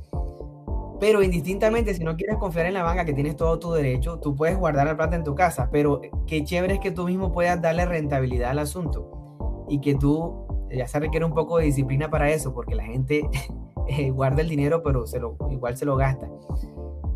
Pero 0.99 1.23
indistintamente, 1.23 1.93
si 1.93 2.03
no 2.03 2.17
quieres 2.17 2.37
confiar 2.37 2.65
en 2.65 2.73
la 2.73 2.83
banca, 2.83 3.05
que 3.05 3.13
tienes 3.13 3.37
todo 3.37 3.57
tu 3.57 3.71
derecho, 3.71 4.19
tú 4.19 4.35
puedes 4.35 4.57
guardar 4.57 4.85
la 4.85 4.97
plata 4.97 5.15
en 5.15 5.23
tu 5.23 5.33
casa, 5.33 5.69
pero 5.71 6.01
qué 6.27 6.43
chévere 6.43 6.75
es 6.75 6.79
que 6.81 6.91
tú 6.91 7.05
mismo 7.05 7.31
puedas 7.31 7.61
darle 7.61 7.85
rentabilidad 7.85 8.51
al 8.51 8.59
asunto 8.59 9.65
y 9.69 9.79
que 9.79 9.95
tú, 9.95 10.67
ya 10.69 10.87
se 10.87 10.99
requiere 10.99 11.25
un 11.25 11.33
poco 11.33 11.57
de 11.57 11.65
disciplina 11.65 12.09
para 12.09 12.29
eso, 12.29 12.53
porque 12.53 12.75
la 12.75 12.83
gente 12.83 13.29
eh, 13.87 14.11
guarda 14.11 14.41
el 14.41 14.49
dinero, 14.49 14.83
pero 14.83 15.07
se 15.07 15.19
lo, 15.19 15.37
igual 15.49 15.77
se 15.77 15.85
lo 15.85 15.95
gasta. 15.95 16.27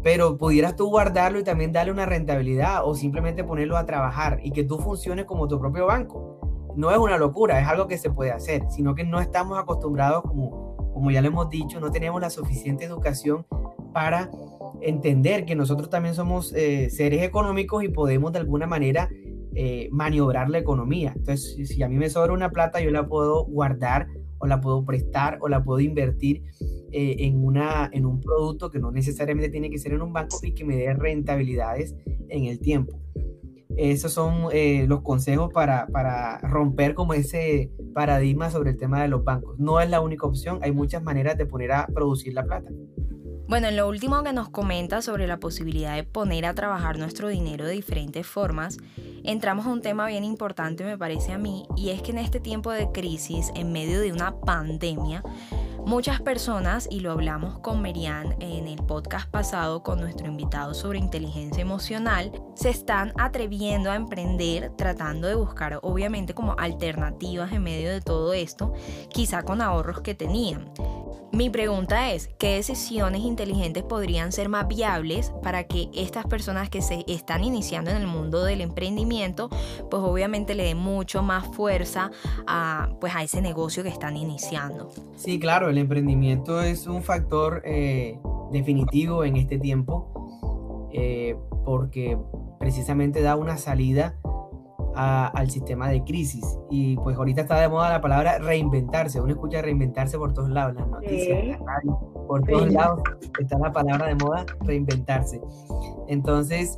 Pero 0.01 0.37
pudieras 0.37 0.75
tú 0.75 0.89
guardarlo 0.89 1.39
y 1.39 1.43
también 1.43 1.71
darle 1.71 1.91
una 1.91 2.05
rentabilidad 2.05 2.85
o 2.85 2.93
simplemente 2.93 3.43
ponerlo 3.43 3.77
a 3.77 3.85
trabajar 3.85 4.39
y 4.43 4.51
que 4.51 4.63
tú 4.63 4.77
funciones 4.77 5.25
como 5.25 5.47
tu 5.47 5.59
propio 5.59 5.87
banco. 5.87 6.39
No 6.75 6.91
es 6.91 6.97
una 6.97 7.17
locura, 7.17 7.59
es 7.59 7.67
algo 7.67 7.87
que 7.87 7.97
se 7.97 8.09
puede 8.09 8.31
hacer, 8.31 8.63
sino 8.69 8.95
que 8.95 9.03
no 9.03 9.19
estamos 9.19 9.57
acostumbrados, 9.59 10.23
como, 10.23 10.72
como 10.93 11.11
ya 11.11 11.21
lo 11.21 11.27
hemos 11.27 11.49
dicho, 11.49 11.79
no 11.79 11.91
tenemos 11.91 12.21
la 12.21 12.29
suficiente 12.29 12.85
educación 12.85 13.45
para 13.93 14.29
entender 14.81 15.45
que 15.45 15.55
nosotros 15.55 15.89
también 15.89 16.15
somos 16.15 16.53
eh, 16.53 16.89
seres 16.89 17.23
económicos 17.23 17.83
y 17.83 17.89
podemos 17.89 18.31
de 18.33 18.39
alguna 18.39 18.67
manera 18.67 19.09
eh, 19.55 19.87
maniobrar 19.91 20.49
la 20.49 20.57
economía. 20.57 21.13
Entonces, 21.15 21.67
si 21.67 21.83
a 21.83 21.89
mí 21.89 21.95
me 21.95 22.09
sobra 22.09 22.33
una 22.33 22.51
plata, 22.51 22.81
yo 22.81 22.91
la 22.91 23.07
puedo 23.07 23.45
guardar 23.45 24.07
o 24.39 24.47
la 24.47 24.59
puedo 24.59 24.83
prestar 24.83 25.37
o 25.41 25.47
la 25.47 25.63
puedo 25.63 25.79
invertir 25.79 26.43
eh, 26.91 27.15
en, 27.19 27.43
una, 27.43 27.89
en 27.93 28.05
un 28.05 28.19
producto 28.19 28.69
que 28.69 28.79
no 28.79 28.91
necesariamente 28.91 29.49
tiene 29.49 29.69
que 29.69 29.77
ser 29.77 29.93
en 29.93 30.01
un 30.01 30.11
banco 30.11 30.37
y 30.43 30.53
que 30.53 30.65
me 30.65 30.75
dé 30.75 30.93
rentabilidades 30.93 31.95
en 32.29 32.45
el 32.45 32.59
tiempo. 32.59 32.99
Esos 33.77 34.13
son 34.13 34.49
los 34.87 35.01
consejos 35.01 35.51
para, 35.53 35.87
para 35.87 36.37
romper 36.39 36.93
como 36.93 37.13
ese 37.13 37.71
paradigma 37.93 38.51
sobre 38.51 38.71
el 38.71 38.77
tema 38.77 39.01
de 39.01 39.07
los 39.07 39.23
bancos. 39.23 39.57
No 39.59 39.79
es 39.79 39.89
la 39.89 40.01
única 40.01 40.25
opción, 40.27 40.59
hay 40.61 40.71
muchas 40.71 41.03
maneras 41.03 41.37
de 41.37 41.45
poner 41.45 41.71
a 41.71 41.87
producir 41.87 42.33
la 42.33 42.43
plata. 42.43 42.69
Bueno, 43.45 43.67
en 43.67 43.75
lo 43.75 43.87
último 43.89 44.23
que 44.23 44.31
nos 44.31 44.49
comenta 44.49 45.01
sobre 45.01 45.27
la 45.27 45.37
posibilidad 45.37 45.95
de 45.95 46.03
poner 46.03 46.45
a 46.45 46.53
trabajar 46.53 46.97
nuestro 46.97 47.27
dinero 47.27 47.65
de 47.65 47.73
diferentes 47.73 48.25
formas, 48.25 48.77
entramos 49.23 49.65
a 49.65 49.69
un 49.69 49.81
tema 49.81 50.07
bien 50.07 50.23
importante 50.23 50.83
me 50.85 50.97
parece 50.97 51.33
a 51.33 51.37
mí, 51.37 51.65
y 51.75 51.89
es 51.89 52.01
que 52.01 52.11
en 52.11 52.19
este 52.19 52.39
tiempo 52.39 52.71
de 52.71 52.91
crisis, 52.91 53.51
en 53.53 53.71
medio 53.73 53.99
de 53.99 54.13
una 54.13 54.39
pandemia, 54.39 55.23
Muchas 55.85 56.21
personas, 56.21 56.87
y 56.89 57.01
lo 57.01 57.11
hablamos 57.11 57.59
con 57.59 57.81
Merian 57.81 58.35
en 58.41 58.67
el 58.67 58.81
podcast 58.83 59.29
pasado 59.29 59.83
con 59.83 59.99
nuestro 59.99 60.27
invitado 60.27 60.73
sobre 60.73 60.97
inteligencia 60.97 61.61
emocional, 61.61 62.31
se 62.55 62.69
están 62.69 63.11
atreviendo 63.17 63.91
a 63.91 63.95
emprender 63.95 64.71
tratando 64.77 65.27
de 65.27 65.35
buscar 65.35 65.79
obviamente 65.83 66.33
como 66.33 66.55
alternativas 66.57 67.51
en 67.51 67.63
medio 67.63 67.91
de 67.91 67.99
todo 67.99 68.33
esto, 68.33 68.73
quizá 69.09 69.43
con 69.43 69.61
ahorros 69.61 70.01
que 70.01 70.15
tenían. 70.15 70.71
Mi 71.33 71.49
pregunta 71.49 72.11
es, 72.11 72.29
¿qué 72.37 72.57
decisiones 72.57 73.23
inteligentes 73.23 73.81
podrían 73.81 74.31
ser 74.31 74.49
más 74.49 74.67
viables 74.67 75.33
para 75.41 75.63
que 75.63 75.89
estas 75.91 76.27
personas 76.27 76.69
que 76.69 76.83
se 76.83 77.03
están 77.07 77.43
iniciando 77.43 77.89
en 77.89 77.97
el 77.97 78.05
mundo 78.05 78.43
del 78.43 78.61
emprendimiento, 78.61 79.49
pues 79.89 80.03
obviamente 80.03 80.53
le 80.53 80.65
den 80.65 80.77
mucho 80.77 81.23
más 81.23 81.47
fuerza 81.47 82.11
a, 82.45 82.89
pues 83.01 83.15
a 83.15 83.23
ese 83.23 83.41
negocio 83.41 83.81
que 83.81 83.89
están 83.89 84.15
iniciando? 84.15 84.91
Sí, 85.15 85.39
claro, 85.39 85.71
el 85.73 85.79
emprendimiento 85.79 86.61
es 86.61 86.87
un 86.87 87.01
factor 87.03 87.61
eh, 87.65 88.19
definitivo 88.51 89.23
en 89.23 89.35
este 89.35 89.57
tiempo 89.59 90.89
eh, 90.93 91.35
porque 91.65 92.17
precisamente 92.59 93.21
da 93.21 93.35
una 93.35 93.57
salida 93.57 94.15
al 94.95 95.49
sistema 95.49 95.89
de 95.89 96.03
crisis. 96.03 96.45
Y 96.69 96.97
pues 96.97 97.17
ahorita 97.17 97.41
está 97.41 97.59
de 97.59 97.67
moda 97.67 97.89
la 97.89 97.99
palabra 97.99 98.37
reinventarse. 98.37 99.19
Uno 99.19 99.31
escucha 99.31 99.61
reinventarse 99.61 100.19
por 100.19 100.33
todos 100.33 100.49
lados, 100.49 100.75
las 100.75 100.87
noticias, 100.87 101.59
por 102.27 102.43
todos 102.43 102.71
lados 102.71 103.01
está 103.39 103.57
la 103.57 103.71
palabra 103.71 104.07
de 104.07 104.15
moda 104.15 104.45
reinventarse. 104.61 105.41
Entonces, 106.07 106.77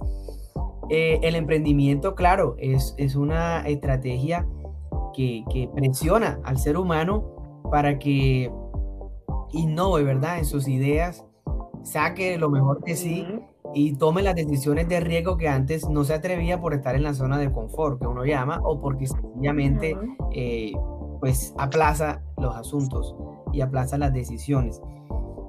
eh, 0.90 1.20
el 1.24 1.36
emprendimiento, 1.36 2.16
claro, 2.16 2.56
es, 2.58 2.96
es 2.98 3.16
una 3.16 3.68
estrategia 3.68 4.48
que, 5.14 5.44
que, 5.52 5.70
presiona 5.74 6.40
al 6.44 6.58
ser 6.58 6.78
humano 6.78 7.36
para 7.70 8.00
que 8.00 8.52
innove, 9.56 10.04
¿verdad? 10.04 10.40
En 10.40 10.46
sus 10.46 10.68
ideas, 10.68 11.26
saque 11.84 12.38
lo 12.38 12.50
mejor 12.50 12.84
de 12.84 12.96
sí 12.96 13.26
y 13.74 13.94
tome 13.94 14.22
las 14.22 14.36
decisiones 14.36 14.88
de 14.88 15.00
riesgo 15.00 15.38
que 15.38 15.48
antes 15.48 15.90
no 15.90 16.04
se 16.04 16.14
atrevía 16.14 16.60
por 16.60 16.74
estar 16.74 16.96
en 16.96 17.04
la 17.04 17.14
zona 17.14 17.38
de 17.38 17.52
confort, 17.52 18.00
que 18.00 18.08
uno 18.08 18.26
llama, 18.26 18.62
o 18.64 18.80
porque 18.80 19.08
sencillamente 19.08 19.98
eh, 20.32 20.72
pues 21.20 21.54
aplaza 21.58 22.22
los 22.38 22.56
asuntos 22.56 23.16
y 23.52 23.62
aplaza 23.62 23.98
las 23.98 24.14
decisiones. 24.14 24.82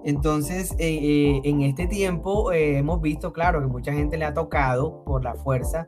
Entonces, 0.04 0.72
eh, 0.78 0.98
eh, 1.00 1.40
en 1.44 1.62
este 1.62 1.86
tiempo 1.86 2.52
hemos 2.52 3.00
visto, 3.00 3.32
claro, 3.32 3.60
que 3.60 3.66
mucha 3.66 3.92
gente 3.92 4.16
le 4.16 4.24
ha 4.24 4.34
tocado 4.34 5.04
por 5.04 5.24
la 5.24 5.34
fuerza 5.34 5.86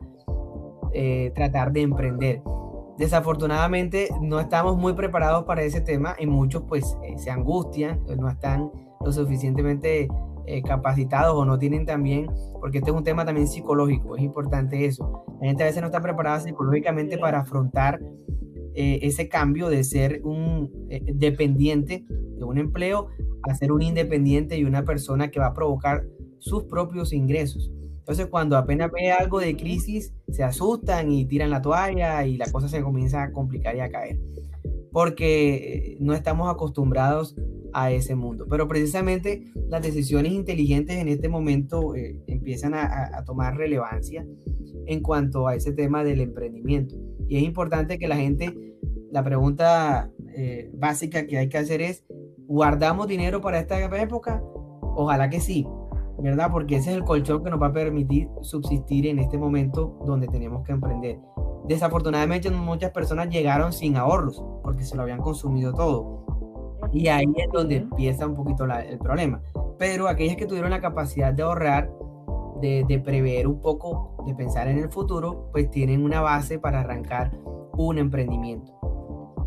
tratar 1.35 1.73
de 1.73 1.83
emprender. 1.83 2.43
Desafortunadamente 2.99 4.09
no 4.21 4.41
estamos 4.41 4.77
muy 4.77 4.93
preparados 4.95 5.45
para 5.45 5.63
ese 5.63 5.81
tema 5.81 6.17
y 6.19 6.27
muchos 6.27 6.65
pues 6.69 6.97
se 7.17 7.31
angustian, 7.31 8.01
no 8.19 8.29
están 8.29 8.73
lo 9.05 9.13
suficientemente 9.13 10.09
eh, 10.47 10.63
capacitados 10.63 11.37
o 11.37 11.45
no 11.45 11.59
tienen 11.59 11.87
también, 11.87 12.27
porque 12.59 12.79
este 12.79 12.91
es 12.91 12.97
un 12.97 13.05
tema 13.05 13.25
también 13.25 13.47
psicológico, 13.47 14.17
es 14.17 14.23
importante 14.23 14.85
eso. 14.85 15.25
La 15.41 15.47
gente 15.47 15.63
a 15.63 15.67
veces 15.67 15.81
no 15.81 15.89
está 15.89 16.01
preparada 16.01 16.41
psicológicamente 16.41 17.19
para 17.19 17.41
afrontar 17.41 18.01
eh, 18.75 18.99
ese 19.03 19.29
cambio 19.29 19.69
de 19.69 19.85
ser 19.85 20.21
un 20.25 20.71
eh, 20.89 21.03
dependiente 21.15 22.05
de 22.09 22.45
un 22.45 22.59
empleo 22.59 23.09
a 23.43 23.55
ser 23.55 23.73
un 23.73 23.83
independiente 23.83 24.57
y 24.57 24.65
una 24.65 24.85
persona 24.85 25.31
que 25.31 25.39
va 25.39 25.47
a 25.47 25.55
provocar 25.55 26.05
sus 26.39 26.65
propios 26.65 27.13
ingresos. 27.13 27.71
Entonces, 28.09 28.29
cuando 28.29 28.57
apenas 28.57 28.91
ve 28.91 29.13
algo 29.13 29.39
de 29.39 29.55
crisis, 29.55 30.15
se 30.29 30.43
asustan 30.43 31.13
y 31.13 31.27
tiran 31.27 31.51
la 31.51 31.61
toalla 31.61 32.25
y 32.25 32.39
la 32.39 32.51
cosa 32.51 32.67
se 32.67 32.81
comienza 32.81 33.23
a 33.23 33.33
complicar 33.33 33.77
y 33.77 33.81
a 33.81 33.91
caer. 33.91 34.19
Porque 34.91 35.99
no 36.01 36.15
estamos 36.15 36.51
acostumbrados 36.51 37.37
a 37.75 37.91
ese 37.91 38.15
mundo. 38.15 38.47
Pero 38.49 38.67
precisamente 38.67 39.53
las 39.69 39.83
decisiones 39.83 40.33
inteligentes 40.33 40.97
en 40.97 41.09
este 41.09 41.29
momento 41.29 41.95
eh, 41.95 42.19
empiezan 42.27 42.73
a, 42.73 43.23
tomar 43.27 43.59
relevancia 43.59 44.27
en 44.87 45.03
cuanto 45.03 45.47
a 45.47 45.55
ese 45.55 45.75
tema 45.75 46.03
del 46.03 46.23
emprendimiento. 46.23 46.97
Y 47.29 47.37
es 47.37 47.43
importante 47.43 47.99
que 47.99 48.09
la 48.09 48.17
gente, 48.17 48.75
la 49.13 49.23
pregunta 49.23 50.11
eh, 50.35 50.71
básica 50.73 51.27
que 51.27 51.37
hay 51.37 51.51
que 51.51 51.59
hacer 51.59 51.83
es, 51.83 52.07
¿guardamos 52.47 53.07
dinero 53.07 53.43
para 53.43 53.59
esta 53.59 53.79
época? 54.01 54.43
Ojalá 54.81 55.29
que 55.29 55.41
sí, 55.41 55.67
¿verdad? 56.19 56.51
Porque 56.51 56.77
ese 56.77 56.91
es 56.91 56.97
el 56.97 57.05
colchón 57.05 57.45
que 57.45 57.51
nos 57.51 57.61
va 57.61 57.69
a 57.69 57.73
permitir 57.73 58.29
subsistir 58.43 59.07
en 59.07 59.19
este 59.19 59.39
momento 59.39 59.99
donde 60.05 60.27
tenemos 60.27 60.65
que 60.65 60.73
emprender. 60.73 61.19
Desafortunadamente 61.67 62.51
muchas 62.51 62.91
personas 62.91 63.29
llegaron 63.29 63.73
sin 63.73 63.97
ahorros 63.97 64.43
porque 64.63 64.85
se 64.85 64.97
lo 64.97 65.03
habían 65.03 65.21
consumido 65.21 65.73
todo 65.73 66.25
y 66.93 67.09
ahí 67.09 67.27
es 67.37 67.49
donde 67.53 67.77
empieza 67.77 68.27
un 68.27 68.35
poquito 68.35 68.65
el 68.65 68.99
problema. 68.99 69.43
Pero 69.79 70.09
aquellas 70.09 70.37
que 70.37 70.47
tuvieron 70.47 70.71
la 70.71 70.81
capacidad 70.81 71.33
de 71.33 71.43
ahorrar, 71.43 71.91
de, 72.61 72.85
de, 72.89 72.99
prever 72.99 73.47
un 73.47 73.61
poco, 73.61 74.17
de 74.27 74.35
pensar 74.35 74.69
en 74.69 74.79
el 74.79 74.91
futuro, 74.91 75.49
pues 75.53 75.71
tienen 75.71 76.05
una 76.05 76.21
base 76.21 76.59
para 76.59 76.81
arrancar 76.81 77.33
un 77.77 77.99
emprendimiento. 77.99 78.73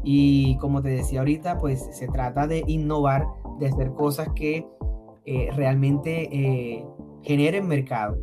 Y 0.03 0.57
como 0.57 0.81
te 0.81 0.89
decía 0.89 1.19
ahorita, 1.19 1.57
pues 1.57 1.89
se 1.91 2.07
trata 2.07 2.47
de 2.47 2.63
innovar, 2.67 3.27
de 3.59 3.67
hacer 3.67 3.91
cosas 3.93 4.29
que 4.33 4.67
eh, 5.25 5.49
realmente 5.55 6.29
eh, 6.31 6.85
generen 7.23 7.67
mercado. 7.67 8.17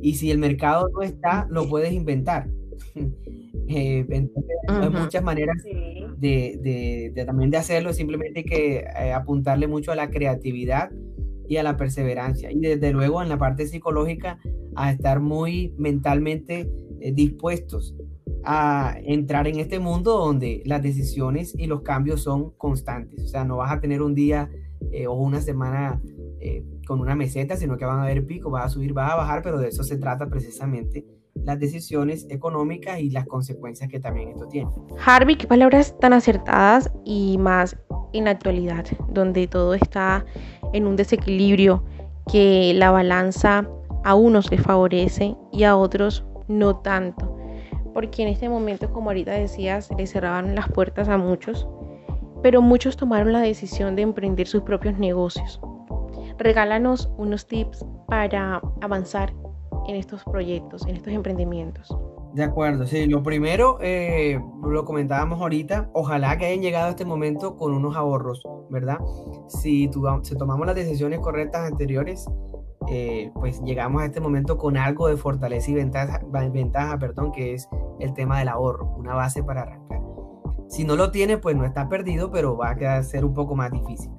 Y 0.00 0.14
si 0.14 0.30
el 0.30 0.38
mercado 0.38 0.88
no 0.92 1.02
está, 1.02 1.46
lo 1.50 1.68
puedes 1.68 1.92
inventar. 1.92 2.48
Eh, 3.72 4.04
entonces, 4.10 4.56
hay 4.66 4.90
muchas 4.90 5.22
maneras 5.22 5.56
de, 6.18 7.12
también 7.24 7.50
de 7.50 7.56
hacerlo, 7.56 7.92
simplemente 7.92 8.40
hay 8.40 8.44
que 8.44 8.76
eh, 8.78 9.12
apuntarle 9.12 9.68
mucho 9.68 9.92
a 9.92 9.94
la 9.94 10.10
creatividad 10.10 10.90
y 11.48 11.56
a 11.56 11.62
la 11.62 11.76
perseverancia. 11.76 12.50
Y 12.50 12.58
desde 12.58 12.92
luego 12.92 13.22
en 13.22 13.28
la 13.28 13.38
parte 13.38 13.68
psicológica, 13.68 14.40
a 14.74 14.90
estar 14.90 15.20
muy 15.20 15.72
mentalmente 15.78 16.68
eh, 17.00 17.12
dispuestos 17.12 17.94
a 18.42 18.96
entrar 19.04 19.46
en 19.46 19.60
este 19.60 19.78
mundo 19.78 20.18
donde 20.18 20.62
las 20.64 20.82
decisiones 20.82 21.54
y 21.56 21.66
los 21.66 21.82
cambios 21.82 22.22
son 22.22 22.50
constantes. 22.56 23.22
O 23.22 23.28
sea, 23.28 23.44
no 23.44 23.58
vas 23.58 23.70
a 23.70 23.80
tener 23.80 24.02
un 24.02 24.14
día 24.14 24.50
o 25.08 25.12
una 25.14 25.40
semana 25.40 26.00
con 26.86 27.00
una 27.00 27.14
meseta, 27.14 27.56
sino 27.56 27.76
que 27.76 27.84
van 27.84 28.00
a 28.00 28.04
haber 28.04 28.26
pico, 28.26 28.50
vas 28.50 28.64
a 28.64 28.68
subir, 28.68 28.92
vas 28.92 29.12
a 29.12 29.16
bajar, 29.16 29.42
pero 29.42 29.58
de 29.58 29.68
eso 29.68 29.82
se 29.84 29.98
trata 29.98 30.28
precisamente 30.28 31.04
las 31.44 31.58
decisiones 31.58 32.26
económicas 32.28 32.98
y 33.00 33.10
las 33.10 33.26
consecuencias 33.26 33.88
que 33.88 34.00
también 34.00 34.30
esto 34.30 34.46
tiene. 34.46 34.70
Harvey, 35.04 35.36
qué 35.36 35.46
palabras 35.46 35.96
tan 36.00 36.12
acertadas 36.12 36.90
y 37.04 37.38
más 37.38 37.76
en 38.12 38.24
la 38.24 38.32
actualidad, 38.32 38.84
donde 39.10 39.46
todo 39.46 39.74
está 39.74 40.24
en 40.72 40.86
un 40.86 40.96
desequilibrio, 40.96 41.84
que 42.30 42.72
la 42.74 42.90
balanza 42.90 43.68
a 44.04 44.14
unos 44.14 44.50
les 44.50 44.62
favorece 44.62 45.36
y 45.52 45.64
a 45.64 45.76
otros 45.76 46.24
no 46.48 46.76
tanto, 46.76 47.36
porque 47.94 48.22
en 48.22 48.28
este 48.28 48.48
momento, 48.48 48.92
como 48.92 49.10
ahorita 49.10 49.32
decías, 49.32 49.88
le 49.96 50.06
cerraban 50.06 50.54
las 50.54 50.68
puertas 50.68 51.08
a 51.08 51.16
muchos, 51.16 51.66
pero 52.42 52.62
muchos 52.62 52.96
tomaron 52.96 53.32
la 53.32 53.40
decisión 53.40 53.96
de 53.96 54.02
emprender 54.02 54.46
sus 54.46 54.62
propios 54.62 54.98
negocios. 54.98 55.60
Regálanos 56.38 57.10
unos 57.18 57.46
tips 57.46 57.84
para 58.06 58.60
avanzar 58.80 59.32
en 59.88 59.96
estos 59.96 60.24
proyectos, 60.24 60.86
en 60.86 60.96
estos 60.96 61.12
emprendimientos. 61.12 61.94
De 62.34 62.44
acuerdo, 62.44 62.86
sí. 62.86 63.06
Lo 63.06 63.22
primero, 63.22 63.78
eh, 63.80 64.40
lo 64.62 64.84
comentábamos 64.84 65.40
ahorita, 65.40 65.90
ojalá 65.92 66.38
que 66.38 66.46
hayan 66.46 66.62
llegado 66.62 66.86
a 66.86 66.90
este 66.90 67.04
momento 67.04 67.56
con 67.56 67.74
unos 67.74 67.96
ahorros, 67.96 68.42
¿verdad? 68.70 68.98
Si, 69.48 69.90
si 70.22 70.36
tomamos 70.36 70.66
las 70.66 70.76
decisiones 70.76 71.18
correctas 71.18 71.68
anteriores, 71.70 72.26
eh, 72.88 73.30
pues 73.34 73.60
llegamos 73.62 74.02
a 74.02 74.06
este 74.06 74.20
momento 74.20 74.56
con 74.56 74.76
algo 74.76 75.08
de 75.08 75.16
fortaleza 75.16 75.70
y 75.70 75.74
ventaja, 75.74 76.20
ventaja, 76.52 76.98
perdón, 76.98 77.32
que 77.32 77.54
es 77.54 77.68
el 77.98 78.14
tema 78.14 78.38
del 78.38 78.48
ahorro, 78.48 78.86
una 78.96 79.14
base 79.14 79.42
para 79.42 79.62
arrancar. 79.62 80.00
Si 80.70 80.84
no 80.84 80.96
lo 80.96 81.10
tiene, 81.10 81.36
pues 81.36 81.56
no 81.56 81.64
está 81.64 81.88
perdido, 81.88 82.30
pero 82.30 82.56
va 82.56 82.70
a 82.70 82.76
quedar 82.76 83.04
ser 83.04 83.24
un 83.24 83.34
poco 83.34 83.56
más 83.56 83.72
difícil. 83.72 84.10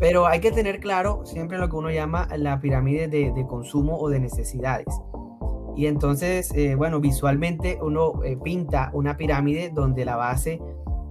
Pero 0.00 0.26
hay 0.26 0.40
que 0.40 0.50
tener 0.50 0.80
claro 0.80 1.24
siempre 1.24 1.56
lo 1.56 1.68
que 1.68 1.76
uno 1.76 1.90
llama 1.90 2.28
la 2.36 2.60
pirámide 2.60 3.06
de, 3.06 3.32
de 3.32 3.46
consumo 3.46 3.96
o 3.96 4.08
de 4.08 4.18
necesidades. 4.18 4.88
Y 5.76 5.86
entonces, 5.86 6.52
eh, 6.54 6.74
bueno, 6.74 7.00
visualmente 7.00 7.78
uno 7.80 8.24
eh, 8.24 8.36
pinta 8.36 8.90
una 8.92 9.16
pirámide 9.16 9.70
donde 9.72 10.04
la 10.04 10.16
base, 10.16 10.60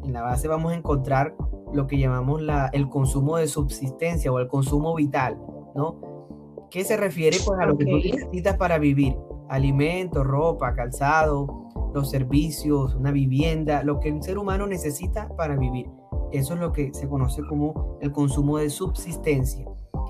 en 0.04 0.12
la 0.12 0.22
base 0.22 0.48
vamos 0.48 0.74
a 0.74 0.76
encontrar 0.76 1.34
lo 1.74 1.88
que 1.88 1.98
llamamos 1.98 2.42
la, 2.42 2.70
el 2.74 2.90
consumo 2.90 3.38
de 3.38 3.48
subsistencia 3.48 4.32
o 4.32 4.40
el 4.40 4.48
consumo 4.48 4.96
vital, 4.96 5.38
¿no? 5.76 6.68
Que 6.70 6.84
se 6.84 6.98
refiere 6.98 7.38
pues 7.46 7.58
a 7.60 7.66
lo 7.66 7.78
que 7.78 7.86
tú 7.86 7.96
necesitas 7.96 8.58
para 8.58 8.78
vivir, 8.80 9.16
alimentos, 9.48 10.26
ropa, 10.26 10.74
calzado, 10.74 11.69
los 11.94 12.10
servicios, 12.10 12.96
una 12.96 13.12
vivienda, 13.12 13.84
lo 13.84 14.00
que 14.00 14.12
un 14.12 14.24
ser 14.24 14.38
humano 14.38 14.68
necesita 14.68 15.30
para 15.36 15.56
vivir. 15.56 15.88
Eso 16.32 16.54
es 16.54 16.60
lo 16.60 16.72
que 16.72 16.94
se 16.94 17.08
conoce 17.08 17.42
como 17.44 17.98
el 18.02 18.12
consumo 18.12 18.58
de 18.58 18.70
subsistencia 18.70 19.66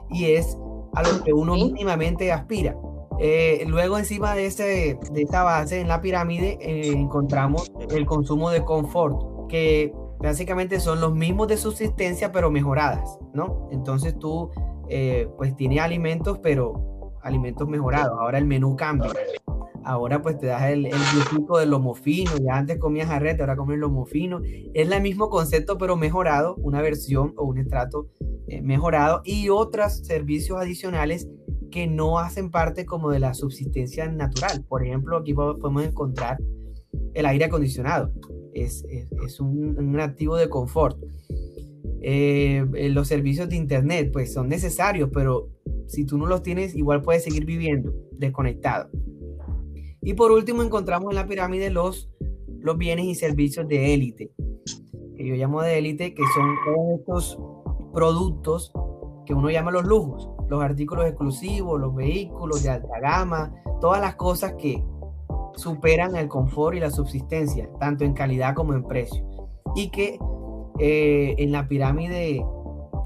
y 0.10 0.26
es 0.26 0.58
a 0.94 1.04
lo 1.04 1.24
que 1.24 1.34
uno 1.34 1.56
mínimamente 1.56 2.32
aspira. 2.32 2.76
Eh, 3.20 3.66
luego 3.68 3.98
encima 3.98 4.34
de, 4.34 4.46
ese, 4.46 4.98
de 5.12 5.22
esta 5.22 5.44
base 5.44 5.82
en 5.82 5.90
la 5.90 6.02
pirámide 6.02 6.58
eh, 6.62 6.94
encontramos 6.94 7.70
el 7.90 8.06
consumo 8.06 8.50
de 8.50 8.64
confort, 8.64 9.50
que 9.50 9.94
básicamente 10.20 10.80
son 10.80 11.02
los 11.02 11.14
mismos 11.14 11.48
de 11.50 11.58
subsistencia 11.58 12.32
pero 12.32 12.50
mejoradas, 12.50 13.20
¿no? 13.34 13.68
Entonces 13.72 14.18
tú 14.18 14.52
eh, 14.88 15.28
pues 15.38 15.56
tienes 15.56 15.82
alimentos 15.82 16.40
pero 16.42 17.14
alimentos 17.22 17.68
mejorados, 17.68 18.18
ahora 18.20 18.38
el 18.38 18.46
menú 18.46 18.76
cambia. 18.76 19.12
Ahora 19.84 20.22
pues 20.22 20.38
te 20.38 20.48
das 20.48 20.72
el, 20.72 20.86
el 20.86 20.94
de 20.94 21.66
lomo 21.66 21.94
fino, 21.94 22.32
ya 22.38 22.58
antes 22.58 22.78
comías 22.78 23.08
jarrete, 23.08 23.42
ahora 23.42 23.56
comes 23.56 23.80
lomo 23.80 24.06
fino. 24.06 24.42
Es 24.74 24.92
el 24.92 25.02
mismo 25.02 25.30
concepto 25.30 25.78
pero 25.78 25.96
mejorado, 25.96 26.56
una 26.56 26.82
versión 26.82 27.34
o 27.38 27.46
un 27.46 27.58
estrato 27.60 28.08
mejorado 28.62 29.22
y 29.24 29.50
otros 29.50 29.98
servicios 29.98 30.60
adicionales 30.60 31.28
que 31.70 31.88
no 31.88 32.20
hacen 32.20 32.52
parte 32.52 32.86
como 32.86 33.12
de 33.12 33.20
la 33.20 33.34
subsistencia 33.34 34.08
natural. 34.10 34.66
Por 34.68 34.86
ejemplo, 34.86 35.18
aquí 35.18 35.34
podemos 35.34 35.84
encontrar 35.84 36.38
el 37.14 37.26
aire 37.26 37.46
acondicionado. 37.46 38.12
Es, 38.54 38.84
es, 38.90 39.40
un, 39.40 40.00
activo 40.00 40.36
de 40.36 40.50
confort. 40.50 40.98
Eh, 42.02 42.66
eh, 42.76 42.90
los 42.90 43.08
servicios 43.08 43.50
de 43.50 43.56
internet, 43.56 44.10
pues 44.12 44.34
son 44.34 44.48
necesarios, 44.48 45.10
pero 45.14 45.50
si 45.88 46.06
tú 46.06 46.18
no 46.18 46.26
los 46.26 46.42
tienes, 46.42 46.76
igual 46.76 47.02
puedes 47.02 47.24
seguir 47.24 47.46
viviendo 47.46 47.94
desconectado. 48.12 48.90
Y 50.02 50.14
por 50.14 50.32
último, 50.32 50.64
encontramos 50.64 51.12
en 51.12 51.16
la 51.16 51.28
pirámide 51.28 51.70
los, 51.70 52.10
los 52.60 52.78
bienes 52.78 53.06
y 53.06 53.16
servicios 53.16 53.68
de 53.68 53.94
élite, 53.94 54.32
que 55.16 55.28
yo 55.28 55.36
llamo 55.36 55.62
de 55.62 55.78
élite, 55.78 56.14
que 56.14 56.24
son 56.36 56.56
todos 56.66 57.00
estos 57.00 57.40
productos 57.94 58.72
que 59.26 59.34
uno 59.34 59.50
llama 59.50 59.72
los 59.72 59.86
lujos 59.86 60.30
los 60.50 60.64
artículos 60.64 61.06
exclusivos, 61.06 61.80
los 61.80 61.96
vehículos 61.96 62.64
de 62.64 62.72
alta 62.72 63.00
gama, 63.00 63.54
todas 63.80 64.02
las 64.02 64.16
cosas 64.16 64.54
que 64.54 64.84
superan 65.56 66.16
el 66.16 66.28
confort 66.28 66.76
y 66.76 66.80
la 66.80 66.90
subsistencia, 66.90 67.70
tanto 67.80 68.04
en 68.04 68.14
calidad 68.14 68.56
como 68.56 68.74
en 68.74 68.84
precio. 68.84 69.24
Y 69.76 69.90
que 69.90 70.18
eh, 70.80 71.36
en 71.38 71.52
la 71.52 71.68
pirámide 71.68 72.44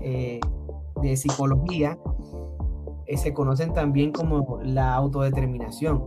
eh, 0.01 0.39
de 1.01 1.17
psicología 1.17 1.99
eh, 3.05 3.17
se 3.17 3.33
conocen 3.33 3.73
también 3.73 4.11
como 4.13 4.59
la 4.63 4.93
autodeterminación 4.93 6.01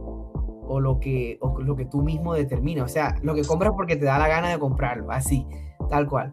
o 0.66 0.81
lo, 0.81 0.98
que, 1.00 1.38
o 1.40 1.61
lo 1.61 1.76
que 1.76 1.87
tú 1.87 2.02
mismo 2.02 2.35
determinas. 2.35 2.85
O 2.85 2.88
sea, 2.88 3.16
lo 3.22 3.35
que 3.35 3.42
compras 3.42 3.72
porque 3.76 3.96
te 3.96 4.05
da 4.05 4.18
la 4.18 4.29
gana 4.29 4.50
de 4.50 4.59
comprarlo, 4.59 5.11
así. 5.11 5.46
Tal 5.88 6.09
cual. 6.09 6.33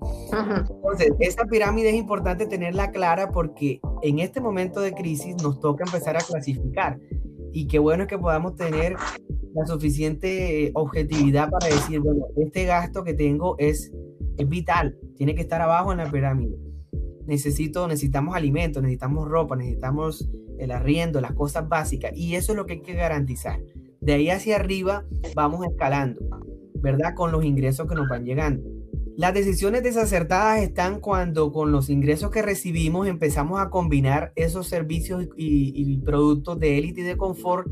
Entonces, 0.69 1.13
esta 1.19 1.45
pirámide 1.45 1.89
es 1.89 1.95
importante 1.95 2.47
tenerla 2.47 2.91
clara 2.91 3.29
porque 3.29 3.79
en 4.01 4.19
este 4.19 4.41
momento 4.41 4.81
de 4.81 4.93
crisis 4.93 5.35
nos 5.43 5.59
toca 5.59 5.83
empezar 5.85 6.17
a 6.17 6.21
clasificar. 6.21 6.99
Y 7.51 7.67
qué 7.67 7.77
bueno 7.77 8.03
es 8.03 8.09
que 8.09 8.17
podamos 8.17 8.55
tener 8.55 8.95
la 9.53 9.65
suficiente 9.67 10.71
objetividad 10.73 11.51
para 11.51 11.67
decir, 11.67 11.99
bueno, 11.99 12.25
este 12.37 12.65
gasto 12.65 13.03
que 13.03 13.13
tengo 13.13 13.55
es, 13.59 13.93
es 14.37 14.49
vital, 14.49 14.97
tiene 15.15 15.35
que 15.35 15.41
estar 15.41 15.61
abajo 15.61 15.91
en 15.91 15.99
la 15.99 16.09
pirámide. 16.09 16.57
Necesito, 17.27 17.87
necesitamos 17.87 18.35
alimentos, 18.35 18.81
necesitamos 18.81 19.27
ropa, 19.27 19.55
necesitamos 19.55 20.27
el 20.57 20.71
arriendo, 20.71 21.21
las 21.21 21.33
cosas 21.33 21.69
básicas. 21.69 22.11
Y 22.15 22.35
eso 22.35 22.53
es 22.53 22.57
lo 22.57 22.65
que 22.65 22.73
hay 22.73 22.81
que 22.81 22.93
garantizar. 22.93 23.59
De 24.03 24.13
ahí 24.13 24.29
hacia 24.29 24.57
arriba 24.57 25.05
vamos 25.33 25.65
escalando, 25.65 26.19
¿verdad? 26.75 27.13
Con 27.15 27.31
los 27.31 27.45
ingresos 27.45 27.87
que 27.87 27.95
nos 27.95 28.09
van 28.09 28.25
llegando. 28.25 28.61
Las 29.15 29.33
decisiones 29.33 29.81
desacertadas 29.81 30.61
están 30.61 30.99
cuando 30.99 31.53
con 31.53 31.71
los 31.71 31.89
ingresos 31.89 32.29
que 32.29 32.41
recibimos 32.41 33.07
empezamos 33.07 33.61
a 33.61 33.69
combinar 33.69 34.33
esos 34.35 34.67
servicios 34.67 35.27
y, 35.37 35.99
productos 35.99 36.59
de 36.59 36.79
élite 36.79 37.01
y 37.01 37.03
de 37.05 37.15
confort 37.15 37.71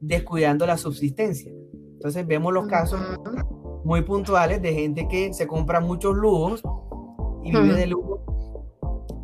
descuidando 0.00 0.66
la 0.66 0.76
subsistencia. 0.76 1.52
Entonces 1.92 2.26
vemos 2.26 2.52
los 2.52 2.66
casos 2.66 3.00
muy 3.84 4.02
puntuales 4.02 4.60
de 4.60 4.74
gente 4.74 5.06
que 5.08 5.32
se 5.32 5.46
compra 5.46 5.80
muchos 5.80 6.16
lujos 6.16 6.62
y 7.44 7.52
vive 7.52 7.74
de 7.74 7.86
lujo, 7.86 8.24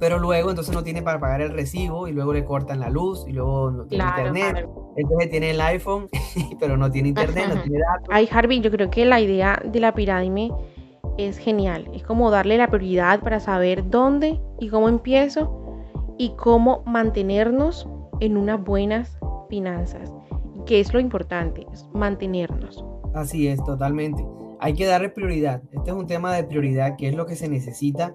pero 0.04 0.18
luego 0.18 0.50
entonces 0.50 0.74
no 0.74 0.84
tiene 0.84 1.00
para 1.00 1.18
pagar 1.18 1.40
el 1.40 1.54
recibo 1.54 2.06
y 2.06 2.12
luego 2.12 2.34
le 2.34 2.44
cortan 2.44 2.78
la 2.78 2.90
luz 2.90 3.24
y 3.26 3.32
luego 3.32 3.70
no 3.70 3.86
tiene 3.86 4.04
internet. 4.04 4.68
Entonces 4.98 5.30
tiene 5.30 5.52
el 5.52 5.60
iPhone, 5.62 6.10
pero 6.60 6.76
no 6.76 6.90
tiene 6.90 7.08
internet, 7.08 7.46
no 7.48 7.62
tiene 7.62 7.78
datos. 7.78 8.08
Ay, 8.10 8.28
Harvey, 8.30 8.60
yo 8.60 8.70
creo 8.70 8.90
que 8.90 9.06
la 9.06 9.22
idea 9.22 9.58
de 9.64 9.80
la 9.80 9.94
pirámide 9.94 10.52
es 11.16 11.38
genial. 11.38 11.90
Es 11.94 12.02
como 12.02 12.30
darle 12.30 12.58
la 12.58 12.68
prioridad 12.68 13.20
para 13.20 13.40
saber 13.40 13.88
dónde 13.88 14.38
y 14.60 14.68
cómo 14.68 14.90
empiezo 14.90 15.80
y 16.18 16.34
cómo 16.36 16.82
mantenernos 16.84 17.88
en 18.20 18.36
unas 18.36 18.62
buenas 18.62 19.16
finanzas. 19.48 20.12
Que 20.66 20.80
es 20.80 20.92
lo 20.92 21.00
importante, 21.00 21.66
es 21.72 21.88
mantenernos. 21.94 22.84
Así 23.14 23.48
es, 23.48 23.64
totalmente. 23.64 24.22
Hay 24.60 24.74
que 24.74 24.84
darle 24.84 25.08
prioridad. 25.08 25.62
Este 25.72 25.92
es 25.92 25.96
un 25.96 26.06
tema 26.06 26.34
de 26.34 26.44
prioridad, 26.44 26.96
que 26.98 27.08
es 27.08 27.14
lo 27.14 27.24
que 27.24 27.36
se 27.36 27.48
necesita, 27.48 28.14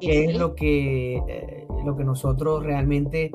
que 0.00 0.24
es 0.24 0.38
lo 0.38 0.54
que, 0.54 1.16
eh, 1.16 1.66
lo 1.84 1.96
que 1.96 2.04
nosotros 2.04 2.64
realmente, 2.64 3.30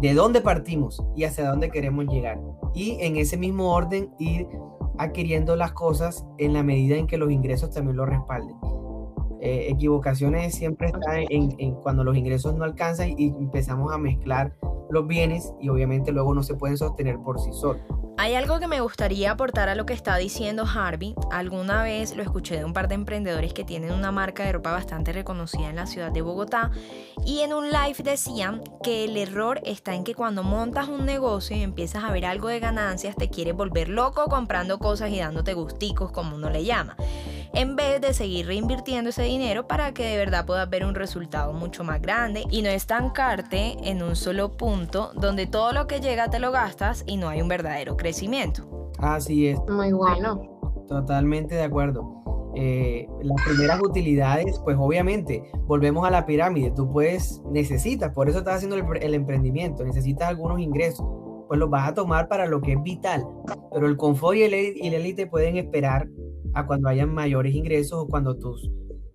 de 0.00 0.14
dónde 0.14 0.40
partimos 0.40 1.04
y 1.16 1.24
hacia 1.24 1.48
dónde 1.48 1.70
queremos 1.70 2.06
llegar. 2.06 2.40
Y 2.74 2.98
en 3.00 3.16
ese 3.16 3.36
mismo 3.36 3.72
orden 3.74 4.10
ir 4.18 4.46
adquiriendo 4.98 5.56
las 5.56 5.72
cosas 5.72 6.26
en 6.38 6.52
la 6.52 6.62
medida 6.62 6.96
en 6.96 7.06
que 7.06 7.16
los 7.16 7.30
ingresos 7.30 7.70
también 7.70 7.96
lo 7.96 8.06
respalden. 8.06 8.56
Eh, 9.40 9.68
equivocaciones 9.70 10.54
siempre 10.54 10.88
están 10.88 11.24
en, 11.30 11.74
cuando 11.76 12.02
los 12.02 12.16
ingresos 12.16 12.54
no 12.54 12.64
alcanzan 12.64 13.14
y 13.16 13.28
empezamos 13.28 13.92
a 13.92 13.98
mezclar 13.98 14.52
los 14.90 15.06
bienes 15.06 15.54
y 15.60 15.68
obviamente 15.68 16.10
luego 16.10 16.34
no 16.34 16.42
se 16.42 16.54
pueden 16.54 16.76
sostener 16.76 17.18
por 17.20 17.38
sí 17.38 17.52
solos. 17.52 17.82
Hay 18.20 18.34
algo 18.34 18.58
que 18.58 18.66
me 18.66 18.80
gustaría 18.80 19.30
aportar 19.30 19.68
a 19.68 19.76
lo 19.76 19.86
que 19.86 19.94
está 19.94 20.16
diciendo 20.16 20.64
Harvey. 20.66 21.14
Alguna 21.30 21.84
vez 21.84 22.16
lo 22.16 22.22
escuché 22.24 22.56
de 22.56 22.64
un 22.64 22.72
par 22.72 22.88
de 22.88 22.96
emprendedores 22.96 23.52
que 23.52 23.62
tienen 23.62 23.92
una 23.92 24.10
marca 24.10 24.42
de 24.42 24.50
ropa 24.50 24.72
bastante 24.72 25.12
reconocida 25.12 25.70
en 25.70 25.76
la 25.76 25.86
ciudad 25.86 26.10
de 26.10 26.20
Bogotá 26.20 26.72
y 27.24 27.42
en 27.42 27.52
un 27.52 27.70
live 27.70 28.02
decían 28.02 28.60
que 28.82 29.04
el 29.04 29.16
error 29.16 29.60
está 29.64 29.94
en 29.94 30.02
que 30.02 30.16
cuando 30.16 30.42
montas 30.42 30.88
un 30.88 31.06
negocio 31.06 31.56
y 31.56 31.62
empiezas 31.62 32.02
a 32.02 32.10
ver 32.10 32.26
algo 32.26 32.48
de 32.48 32.58
ganancias 32.58 33.14
te 33.14 33.30
quieres 33.30 33.54
volver 33.54 33.88
loco 33.88 34.24
comprando 34.24 34.80
cosas 34.80 35.12
y 35.12 35.20
dándote 35.20 35.54
gusticos 35.54 36.10
como 36.10 36.34
uno 36.34 36.50
le 36.50 36.64
llama 36.64 36.96
en 37.54 37.76
vez 37.76 38.00
de 38.00 38.12
seguir 38.12 38.46
reinvirtiendo 38.46 39.10
ese 39.10 39.22
dinero 39.22 39.66
para 39.66 39.92
que 39.92 40.04
de 40.04 40.16
verdad 40.16 40.46
puedas 40.46 40.68
ver 40.68 40.84
un 40.84 40.94
resultado 40.94 41.52
mucho 41.52 41.84
más 41.84 42.00
grande 42.00 42.44
y 42.50 42.62
no 42.62 42.68
estancarte 42.68 43.76
en 43.82 44.02
un 44.02 44.16
solo 44.16 44.56
punto 44.56 45.12
donde 45.14 45.46
todo 45.46 45.72
lo 45.72 45.86
que 45.86 46.00
llega 46.00 46.30
te 46.30 46.38
lo 46.38 46.52
gastas 46.52 47.04
y 47.06 47.16
no 47.16 47.28
hay 47.28 47.42
un 47.42 47.48
verdadero 47.48 47.96
crecimiento. 47.96 48.92
Así 48.98 49.48
es. 49.48 49.58
Muy 49.68 49.92
bueno. 49.92 50.58
Totalmente 50.88 51.54
de 51.54 51.62
acuerdo. 51.62 52.52
Eh, 52.56 53.06
las 53.22 53.40
primeras 53.46 53.80
utilidades, 53.80 54.58
pues 54.64 54.76
obviamente, 54.78 55.50
volvemos 55.66 56.06
a 56.06 56.10
la 56.10 56.26
pirámide. 56.26 56.72
Tú 56.74 56.90
puedes, 56.90 57.40
necesitas, 57.50 58.12
por 58.12 58.28
eso 58.28 58.38
estás 58.38 58.56
haciendo 58.56 58.76
el, 58.76 58.84
el 59.00 59.14
emprendimiento, 59.14 59.84
necesitas 59.84 60.28
algunos 60.28 60.58
ingresos 60.58 61.06
pues 61.48 61.58
los 61.58 61.70
vas 61.70 61.88
a 61.88 61.94
tomar 61.94 62.28
para 62.28 62.46
lo 62.46 62.60
que 62.60 62.74
es 62.74 62.82
vital. 62.82 63.26
Pero 63.72 63.86
el 63.86 63.96
confort 63.96 64.36
y 64.36 64.42
el 64.42 64.54
élite 64.54 65.26
pueden 65.26 65.56
esperar 65.56 66.06
a 66.54 66.66
cuando 66.66 66.88
hayan 66.88 67.12
mayores 67.12 67.54
ingresos 67.54 68.04
o 68.04 68.06
cuando 68.06 68.36
tus 68.36 68.70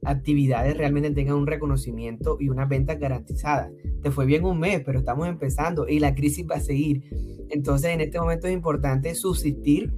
actividades 0.05 0.77
realmente 0.77 1.11
tengan 1.11 1.35
un 1.35 1.47
reconocimiento 1.47 2.37
y 2.39 2.49
unas 2.49 2.67
ventas 2.67 2.99
garantizadas. 2.99 3.71
Te 4.01 4.11
fue 4.11 4.25
bien 4.25 4.43
un 4.43 4.59
mes, 4.59 4.81
pero 4.85 4.99
estamos 4.99 5.27
empezando 5.27 5.87
y 5.87 5.99
la 5.99 6.13
crisis 6.13 6.45
va 6.49 6.55
a 6.55 6.59
seguir. 6.59 7.03
Entonces 7.49 7.91
en 7.91 8.01
este 8.01 8.19
momento 8.19 8.47
es 8.47 8.53
importante 8.53 9.15
subsistir, 9.15 9.93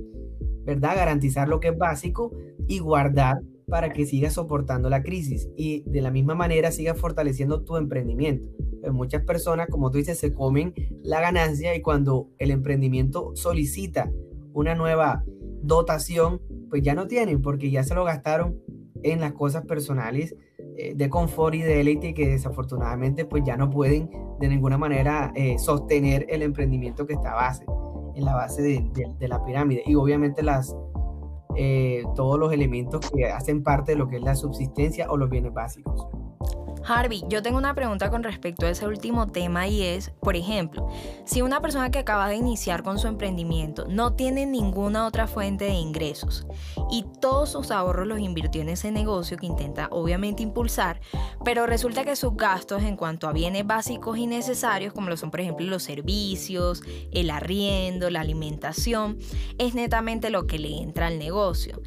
¿verdad? 0.63 0.95
Garantizar 0.95 1.47
lo 1.47 1.59
que 1.59 1.69
es 1.69 1.77
básico 1.77 2.31
y 2.67 2.79
guardar 2.79 3.37
para 3.67 3.91
que 3.93 4.05
sigas 4.05 4.33
soportando 4.33 4.89
la 4.89 5.01
crisis 5.01 5.49
y 5.55 5.83
de 5.89 6.01
la 6.01 6.11
misma 6.11 6.35
manera 6.35 6.71
sigas 6.71 6.99
fortaleciendo 6.99 7.63
tu 7.63 7.77
emprendimiento. 7.77 8.47
Pues 8.81 8.93
muchas 8.93 9.23
personas, 9.23 9.67
como 9.69 9.89
tú 9.89 9.97
dices, 9.97 10.19
se 10.19 10.33
comen 10.33 10.73
la 11.01 11.19
ganancia 11.19 11.75
y 11.75 11.81
cuando 11.81 12.29
el 12.37 12.51
emprendimiento 12.51 13.31
solicita 13.35 14.11
una 14.53 14.75
nueva 14.75 15.23
dotación, 15.63 16.41
pues 16.75 16.83
ya 16.83 16.93
no 16.93 17.07
tienen 17.07 17.41
porque 17.41 17.71
ya 17.71 17.85
se 17.85 17.95
lo 17.95 18.03
gastaron 18.03 18.59
en 19.01 19.21
las 19.21 19.31
cosas 19.31 19.63
personales 19.65 20.35
eh, 20.77 20.93
de 20.93 21.09
confort 21.09 21.55
y 21.55 21.61
de 21.61 21.79
élite 21.79 22.13
que 22.13 22.27
desafortunadamente 22.27 23.23
pues 23.23 23.43
ya 23.45 23.55
no 23.55 23.69
pueden 23.69 24.09
de 24.41 24.49
ninguna 24.49 24.77
manera 24.77 25.31
eh, 25.35 25.57
sostener 25.57 26.25
el 26.27 26.41
emprendimiento 26.41 27.07
que 27.07 27.13
está 27.13 27.33
base, 27.33 27.63
en 28.13 28.25
la 28.25 28.35
base 28.35 28.61
de 28.61 29.27
la 29.29 29.41
pirámide. 29.45 29.83
Y 29.85 29.95
obviamente 29.95 30.43
las 30.43 30.75
eh, 31.55 32.03
todos 32.13 32.37
los 32.37 32.51
elementos 32.51 33.09
que 33.09 33.27
hacen 33.27 33.63
parte 33.63 33.93
de 33.93 33.97
lo 33.97 34.09
que 34.09 34.17
es 34.17 34.21
la 34.21 34.35
subsistencia 34.35 35.09
o 35.09 35.15
los 35.15 35.29
bienes 35.29 35.53
básicos. 35.53 36.09
Harvey, 36.87 37.23
yo 37.27 37.41
tengo 37.41 37.57
una 37.57 37.73
pregunta 37.73 38.11
con 38.11 38.21
respecto 38.21 38.65
a 38.65 38.69
ese 38.69 38.87
último 38.87 39.27
tema 39.27 39.67
y 39.67 39.81
es, 39.81 40.11
por 40.21 40.35
ejemplo, 40.35 40.87
si 41.25 41.41
una 41.41 41.59
persona 41.59 41.89
que 41.89 41.99
acaba 41.99 42.29
de 42.29 42.35
iniciar 42.35 42.83
con 42.83 42.99
su 42.99 43.07
emprendimiento 43.07 43.87
no 43.87 44.13
tiene 44.13 44.45
ninguna 44.45 45.07
otra 45.07 45.25
fuente 45.25 45.65
de 45.65 45.73
ingresos 45.73 46.45
y 46.91 47.03
todos 47.19 47.49
sus 47.49 47.71
ahorros 47.71 48.07
los 48.07 48.19
invirtió 48.19 48.61
en 48.61 48.69
ese 48.69 48.91
negocio 48.91 49.37
que 49.37 49.47
intenta 49.47 49.87
obviamente 49.89 50.43
impulsar, 50.43 51.01
pero 51.43 51.65
resulta 51.65 52.03
que 52.03 52.15
sus 52.15 52.35
gastos 52.35 52.83
en 52.83 52.97
cuanto 52.97 53.27
a 53.27 53.33
bienes 53.33 53.65
básicos 53.65 54.17
y 54.17 54.27
necesarios, 54.27 54.93
como 54.93 55.09
lo 55.09 55.17
son 55.17 55.31
por 55.31 55.41
ejemplo 55.41 55.65
los 55.65 55.83
servicios, 55.83 56.83
el 57.11 57.31
arriendo, 57.31 58.11
la 58.11 58.21
alimentación, 58.21 59.17
es 59.57 59.73
netamente 59.73 60.29
lo 60.29 60.45
que 60.45 60.59
le 60.59 60.77
entra 60.77 61.07
al 61.07 61.17
negocio. 61.17 61.81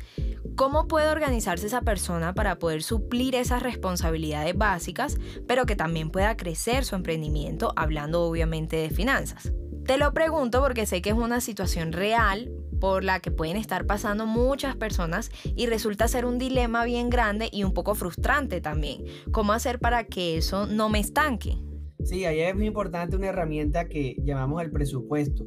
¿Cómo 0.58 0.88
puede 0.88 1.06
organizarse 1.08 1.68
esa 1.68 1.82
persona 1.82 2.34
para 2.34 2.58
poder 2.58 2.82
suplir 2.82 3.36
esas 3.36 3.62
responsabilidades 3.62 4.58
básicas, 4.58 5.16
pero 5.46 5.66
que 5.66 5.76
también 5.76 6.10
pueda 6.10 6.36
crecer 6.36 6.84
su 6.84 6.96
emprendimiento, 6.96 7.72
hablando 7.76 8.24
obviamente 8.24 8.74
de 8.74 8.90
finanzas? 8.90 9.52
Te 9.86 9.98
lo 9.98 10.12
pregunto 10.12 10.60
porque 10.60 10.84
sé 10.84 11.00
que 11.00 11.10
es 11.10 11.14
una 11.14 11.40
situación 11.40 11.92
real 11.92 12.50
por 12.80 13.04
la 13.04 13.20
que 13.20 13.30
pueden 13.30 13.56
estar 13.56 13.86
pasando 13.86 14.26
muchas 14.26 14.74
personas 14.74 15.30
y 15.44 15.66
resulta 15.66 16.08
ser 16.08 16.24
un 16.24 16.38
dilema 16.38 16.84
bien 16.84 17.08
grande 17.08 17.48
y 17.52 17.62
un 17.62 17.72
poco 17.72 17.94
frustrante 17.94 18.60
también. 18.60 19.04
¿Cómo 19.30 19.52
hacer 19.52 19.78
para 19.78 20.06
que 20.06 20.38
eso 20.38 20.66
no 20.66 20.88
me 20.88 20.98
estanque? 20.98 21.56
Sí, 22.02 22.24
ahí 22.24 22.40
es 22.40 22.56
muy 22.56 22.66
importante 22.66 23.14
una 23.14 23.28
herramienta 23.28 23.86
que 23.88 24.16
llamamos 24.24 24.60
el 24.60 24.72
presupuesto. 24.72 25.46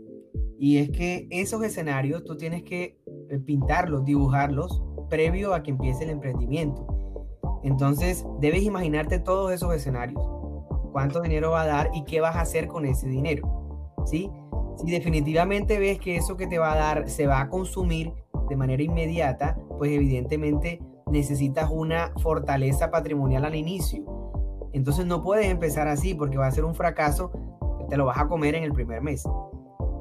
Y 0.64 0.78
es 0.78 0.92
que 0.92 1.28
esos 1.32 1.64
escenarios 1.64 2.24
tú 2.24 2.38
tienes 2.38 2.62
que 2.62 2.96
eh, 3.32 3.40
pintarlos, 3.40 4.06
dibujarlos 4.06 4.84
previo 5.10 5.56
a 5.56 5.64
que 5.64 5.72
empiece 5.72 6.04
el 6.04 6.12
emprendimiento. 6.12 6.86
Entonces, 7.64 8.24
debes 8.40 8.62
imaginarte 8.62 9.18
todos 9.18 9.52
esos 9.52 9.74
escenarios. 9.74 10.22
Cuánto 10.92 11.22
dinero 11.22 11.50
va 11.50 11.64
a 11.64 11.66
dar 11.66 11.90
y 11.96 12.04
qué 12.04 12.22
vas 12.22 12.36
a 12.36 12.42
hacer 12.42 12.68
con 12.68 12.86
ese 12.86 13.08
dinero. 13.08 13.96
¿Sí? 14.06 14.30
Si 14.78 14.92
definitivamente 14.92 15.80
ves 15.80 15.98
que 15.98 16.16
eso 16.16 16.38
que 16.38 16.46
te 16.46 16.60
va 16.60 16.74
a 16.74 16.78
dar 16.78 17.10
se 17.10 17.26
va 17.26 17.42
a 17.42 17.50
consumir 17.50 18.14
de 18.48 18.56
manera 18.56 18.84
inmediata, 18.84 19.58
pues 19.80 19.92
evidentemente 19.92 20.80
necesitas 21.10 21.72
una 21.72 22.14
fortaleza 22.22 22.92
patrimonial 22.92 23.46
al 23.46 23.56
inicio. 23.56 24.04
Entonces 24.74 25.08
no 25.08 25.24
puedes 25.24 25.48
empezar 25.48 25.88
así 25.88 26.14
porque 26.14 26.38
va 26.38 26.46
a 26.46 26.52
ser 26.52 26.66
un 26.66 26.76
fracaso, 26.76 27.32
te 27.90 27.98
lo 27.98 28.06
vas 28.06 28.20
a 28.20 28.28
comer 28.28 28.54
en 28.54 28.64
el 28.64 28.74
primer 28.74 29.02
mes. 29.02 29.24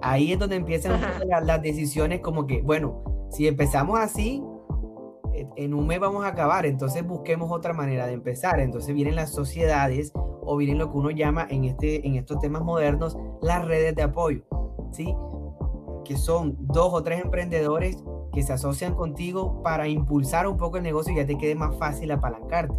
Ahí 0.03 0.33
es 0.33 0.39
donde 0.39 0.57
empiezan 0.57 1.01
las, 1.27 1.45
las 1.45 1.63
decisiones 1.63 2.21
como 2.21 2.47
que, 2.47 2.63
bueno, 2.63 3.03
si 3.31 3.47
empezamos 3.47 3.99
así, 3.99 4.43
en 5.57 5.75
un 5.75 5.87
mes 5.87 6.01
vamos 6.01 6.25
a 6.25 6.29
acabar, 6.29 6.67
entonces 6.67 7.07
busquemos 7.07 7.51
otra 7.51 7.73
manera 7.73 8.07
de 8.07 8.15
empezar. 8.15 8.61
Entonces 8.61 8.95
vienen 8.95 9.17
las 9.17 9.31
sociedades 9.31 10.13
o 10.15 10.57
vienen 10.57 10.79
lo 10.79 10.91
que 10.91 10.99
uno 10.99 11.11
llama 11.11 11.47
en, 11.49 11.65
este, 11.65 12.07
en 12.07 12.17
estos 12.17 12.41
temas 12.41 12.63
modernos 12.63 13.17
las 13.41 13.65
redes 13.65 13.95
de 13.95 14.03
apoyo, 14.03 14.43
¿sí? 14.93 15.15
Que 16.05 16.17
son 16.17 16.57
dos 16.61 16.93
o 16.93 17.03
tres 17.03 17.23
emprendedores 17.23 18.03
que 18.33 18.43
se 18.43 18.53
asocian 18.53 18.95
contigo 18.95 19.63
para 19.63 19.89
impulsar 19.89 20.47
un 20.47 20.57
poco 20.57 20.77
el 20.77 20.83
negocio 20.83 21.13
y 21.13 21.17
ya 21.17 21.27
te 21.27 21.37
quede 21.37 21.55
más 21.55 21.77
fácil 21.79 22.11
apalancarte. 22.11 22.75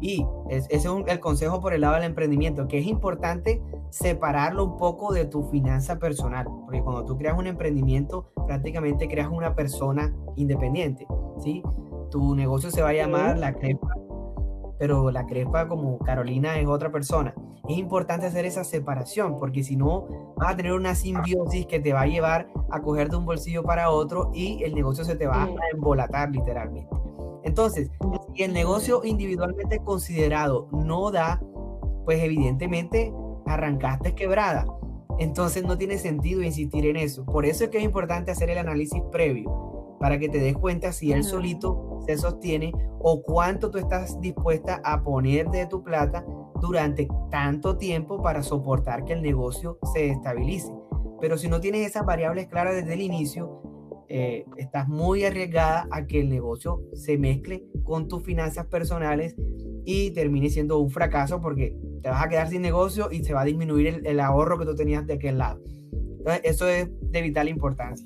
Y 0.00 0.26
ese 0.48 0.74
es 0.74 0.84
el 0.84 1.20
consejo 1.20 1.60
por 1.60 1.74
el 1.74 1.82
lado 1.82 1.94
del 1.94 2.04
emprendimiento, 2.04 2.66
que 2.66 2.78
es 2.78 2.86
importante 2.86 3.62
separarlo 3.90 4.64
un 4.64 4.76
poco 4.76 5.12
de 5.12 5.26
tu 5.26 5.44
finanza 5.44 5.98
personal, 5.98 6.46
porque 6.64 6.82
cuando 6.82 7.04
tú 7.04 7.18
creas 7.18 7.38
un 7.38 7.46
emprendimiento, 7.46 8.32
prácticamente 8.46 9.08
creas 9.08 9.28
una 9.30 9.54
persona 9.54 10.14
independiente. 10.36 11.06
¿sí? 11.42 11.62
Tu 12.10 12.34
negocio 12.34 12.70
se 12.70 12.82
va 12.82 12.90
a 12.90 12.94
llamar 12.94 13.38
La 13.38 13.52
Crepa, 13.52 13.88
pero 14.78 15.10
La 15.10 15.26
Crepa 15.26 15.68
como 15.68 15.98
Carolina 15.98 16.58
es 16.58 16.66
otra 16.66 16.90
persona. 16.90 17.34
Es 17.68 17.76
importante 17.76 18.26
hacer 18.26 18.46
esa 18.46 18.64
separación, 18.64 19.38
porque 19.38 19.62
si 19.62 19.76
no, 19.76 20.34
vas 20.36 20.54
a 20.54 20.56
tener 20.56 20.72
una 20.72 20.94
simbiosis 20.94 21.66
que 21.66 21.78
te 21.78 21.92
va 21.92 22.02
a 22.02 22.06
llevar 22.06 22.48
a 22.70 22.80
coger 22.80 23.10
de 23.10 23.16
un 23.16 23.26
bolsillo 23.26 23.62
para 23.62 23.90
otro 23.90 24.30
y 24.32 24.62
el 24.64 24.74
negocio 24.74 25.04
se 25.04 25.14
te 25.14 25.26
va 25.26 25.44
a 25.44 25.48
embolatar 25.72 26.30
literalmente. 26.30 26.99
Entonces, 27.44 27.90
si 28.34 28.42
el 28.42 28.52
negocio 28.52 29.02
individualmente 29.04 29.78
considerado 29.78 30.68
no 30.72 31.10
da, 31.10 31.40
pues 32.04 32.22
evidentemente 32.22 33.12
arrancaste 33.46 34.14
quebrada. 34.14 34.66
Entonces 35.18 35.64
no 35.64 35.76
tiene 35.76 35.98
sentido 35.98 36.42
insistir 36.42 36.86
en 36.86 36.96
eso. 36.96 37.24
Por 37.24 37.44
eso 37.44 37.64
es 37.64 37.70
que 37.70 37.78
es 37.78 37.84
importante 37.84 38.30
hacer 38.30 38.50
el 38.50 38.58
análisis 38.58 39.02
previo 39.12 39.96
para 40.00 40.18
que 40.18 40.30
te 40.30 40.38
des 40.38 40.56
cuenta 40.56 40.92
si 40.92 41.12
él 41.12 41.24
solito 41.24 42.00
se 42.06 42.16
sostiene 42.16 42.72
o 43.00 43.22
cuánto 43.22 43.70
tú 43.70 43.78
estás 43.78 44.18
dispuesta 44.20 44.80
a 44.82 45.02
poner 45.02 45.50
de 45.50 45.66
tu 45.66 45.82
plata 45.82 46.24
durante 46.60 47.06
tanto 47.30 47.76
tiempo 47.76 48.22
para 48.22 48.42
soportar 48.42 49.04
que 49.04 49.12
el 49.12 49.22
negocio 49.22 49.78
se 49.92 50.08
estabilice. 50.08 50.72
Pero 51.20 51.36
si 51.36 51.48
no 51.48 51.60
tienes 51.60 51.86
esas 51.86 52.06
variables 52.06 52.48
claras 52.48 52.74
desde 52.74 52.94
el 52.94 53.02
inicio, 53.02 53.62
eh, 54.12 54.44
estás 54.56 54.88
muy 54.88 55.24
arriesgada 55.24 55.86
a 55.92 56.04
que 56.04 56.20
el 56.20 56.28
negocio 56.28 56.82
se 56.94 57.16
mezcle 57.16 57.64
con 57.84 58.08
tus 58.08 58.24
finanzas 58.24 58.66
personales 58.66 59.36
y 59.84 60.10
termine 60.10 60.50
siendo 60.50 60.80
un 60.80 60.90
fracaso 60.90 61.40
porque 61.40 61.76
te 62.02 62.08
vas 62.08 62.24
a 62.24 62.28
quedar 62.28 62.48
sin 62.48 62.60
negocio 62.60 63.12
y 63.12 63.22
se 63.22 63.32
va 63.32 63.42
a 63.42 63.44
disminuir 63.44 63.86
el, 63.86 64.06
el 64.06 64.18
ahorro 64.18 64.58
que 64.58 64.66
tú 64.66 64.74
tenías 64.74 65.06
de 65.06 65.14
aquel 65.14 65.38
lado. 65.38 65.62
Entonces, 66.18 66.40
eso 66.42 66.68
es 66.68 66.88
de 67.00 67.22
vital 67.22 67.48
importancia. 67.48 68.04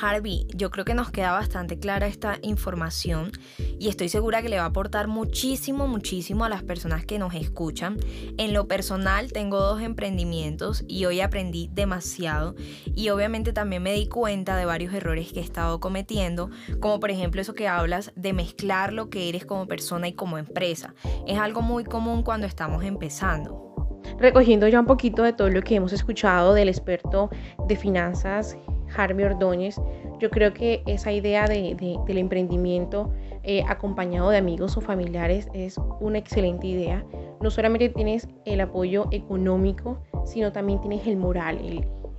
Harvey, 0.00 0.46
yo 0.54 0.70
creo 0.70 0.84
que 0.84 0.94
nos 0.94 1.10
queda 1.10 1.32
bastante 1.32 1.78
clara 1.78 2.06
esta 2.06 2.38
información 2.42 3.32
y 3.78 3.88
estoy 3.88 4.08
segura 4.08 4.42
que 4.42 4.48
le 4.48 4.56
va 4.56 4.64
a 4.64 4.66
aportar 4.66 5.08
muchísimo, 5.08 5.86
muchísimo 5.86 6.44
a 6.44 6.48
las 6.48 6.62
personas 6.62 7.04
que 7.04 7.18
nos 7.18 7.34
escuchan. 7.34 7.98
En 8.38 8.52
lo 8.52 8.68
personal 8.68 9.32
tengo 9.32 9.58
dos 9.58 9.82
emprendimientos 9.82 10.84
y 10.88 11.04
hoy 11.04 11.20
aprendí 11.20 11.68
demasiado 11.72 12.54
y 12.94 13.10
obviamente 13.10 13.52
también 13.52 13.82
me 13.82 13.92
di 13.92 14.08
cuenta 14.08 14.56
de 14.56 14.64
varios 14.64 14.94
errores 14.94 15.32
que 15.32 15.40
he 15.40 15.44
estado 15.44 15.80
cometiendo, 15.80 16.50
como 16.80 17.00
por 17.00 17.10
ejemplo 17.10 17.40
eso 17.40 17.54
que 17.54 17.68
hablas 17.68 18.12
de 18.16 18.32
mezclar 18.32 18.92
lo 18.92 19.10
que 19.10 19.28
eres 19.28 19.44
como 19.44 19.66
persona 19.66 20.08
y 20.08 20.14
como 20.14 20.38
empresa. 20.38 20.94
Es 21.26 21.38
algo 21.38 21.62
muy 21.62 21.84
común 21.84 22.22
cuando 22.22 22.46
estamos 22.46 22.84
empezando 22.84 23.72
recogiendo 24.18 24.68
ya 24.68 24.80
un 24.80 24.86
poquito 24.86 25.22
de 25.22 25.32
todo 25.32 25.48
lo 25.48 25.62
que 25.62 25.74
hemos 25.74 25.92
escuchado 25.92 26.54
del 26.54 26.68
experto 26.68 27.30
de 27.66 27.76
finanzas 27.76 28.56
Harvey 28.96 29.24
Ordóñez, 29.24 29.80
yo 30.18 30.30
creo 30.30 30.52
que 30.54 30.82
esa 30.86 31.10
idea 31.12 31.46
de, 31.46 31.98
del 32.06 32.18
emprendimiento 32.18 33.10
eh, 33.44 33.64
acompañado 33.66 34.30
de 34.30 34.36
amigos 34.36 34.76
o 34.76 34.80
familiares 34.80 35.48
es 35.52 35.76
una 36.00 36.18
excelente 36.18 36.68
idea. 36.68 37.04
No 37.40 37.50
solamente 37.50 37.88
tienes 37.88 38.28
el 38.44 38.60
apoyo 38.60 39.08
económico, 39.10 39.98
sino 40.24 40.52
también 40.52 40.80
tienes 40.80 41.06
el 41.08 41.16
moral, 41.16 41.58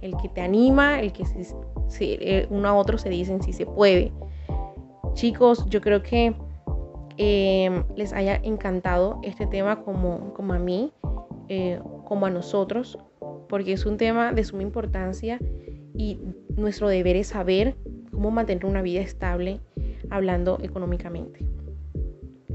el, 0.01 0.17
que 0.17 0.27
te 0.27 0.41
anima, 0.41 0.99
el 0.99 1.13
que 1.13 1.23
se, 1.25 1.55
eh, 1.99 2.47
uno 2.49 2.67
a 2.67 2.73
otro 2.73 2.97
se 2.97 3.09
dicen 3.09 3.41
si 3.41 3.53
se 3.53 3.65
puede. 3.65 4.12
Chicos, 5.13 5.65
yo 5.69 5.79
creo 5.79 6.03
que 6.03 6.36
em, 7.17 7.83
les 7.95 8.12
haya 8.12 8.36
encantado 8.43 9.21
este 9.23 9.45
tema 9.45 9.81
como, 9.81 10.33
como 10.33 10.53
a 10.53 10.59
mí, 10.59 10.91
eh, 11.47 11.79
como 12.03 12.25
a 12.25 12.29
nosotros, 12.29 12.99
porque 13.47 13.73
es 13.73 13.86
un 13.86 13.95
tema 13.95 14.33
de 14.33 14.43
suma 14.43 14.63
importancia 14.63 15.39
y 15.93 16.19
nuestro 16.56 16.88
deber 16.88 17.15
es 17.15 17.27
saber 17.27 17.75
cómo 18.12 18.32
mantener 18.32 18.65
una 18.65 18.82
vida 18.82 19.01
estable 19.01 19.60
hablando 20.10 20.60
económicamente. 20.62 21.45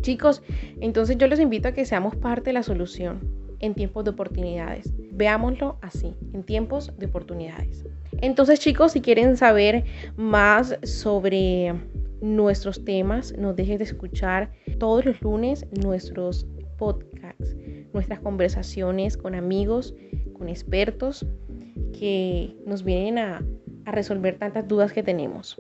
Chicos, 0.01 0.43
entonces 0.81 1.19
yo 1.19 1.27
les 1.27 1.41
invito 1.41 1.69
a 1.69 1.73
que 1.73 1.85
seamos 1.85 2.15
parte 2.17 2.51
de 2.51 2.55
la 2.55 2.63
solución 2.63 3.21
en 3.61 3.75
tiempos 3.75 4.05
de 4.05 4.11
oportunidades. 4.11 4.93
Veámoslo 5.13 5.79
así, 5.83 6.15
en 6.33 6.45
tiempos 6.45 6.93
de 6.99 7.07
oportunidades. 7.07 7.85
Entonces 8.21 8.61
chicos, 8.61 8.93
si 8.93 9.01
quieren 9.01 9.37
saber 9.37 9.85
más 10.17 10.79
sobre 10.83 11.75
nuestros 12.21 12.85
temas, 12.85 13.37
no 13.37 13.55
dejes 13.55 13.79
de 13.79 13.85
escuchar 13.85 14.53
todos 14.79 15.05
los 15.05 15.21
lunes 15.23 15.67
nuestros 15.83 16.47
podcasts, 16.79 17.57
nuestras 17.93 18.21
conversaciones 18.21 19.17
con 19.17 19.35
amigos, 19.35 19.95
con 20.37 20.49
expertos 20.49 21.27
que 21.93 22.57
nos 22.67 22.85
vienen 22.85 23.19
a, 23.19 23.43
resolver 23.91 24.37
tantas 24.39 24.69
dudas 24.69 24.93
que 24.93 25.03
tenemos. 25.03 25.59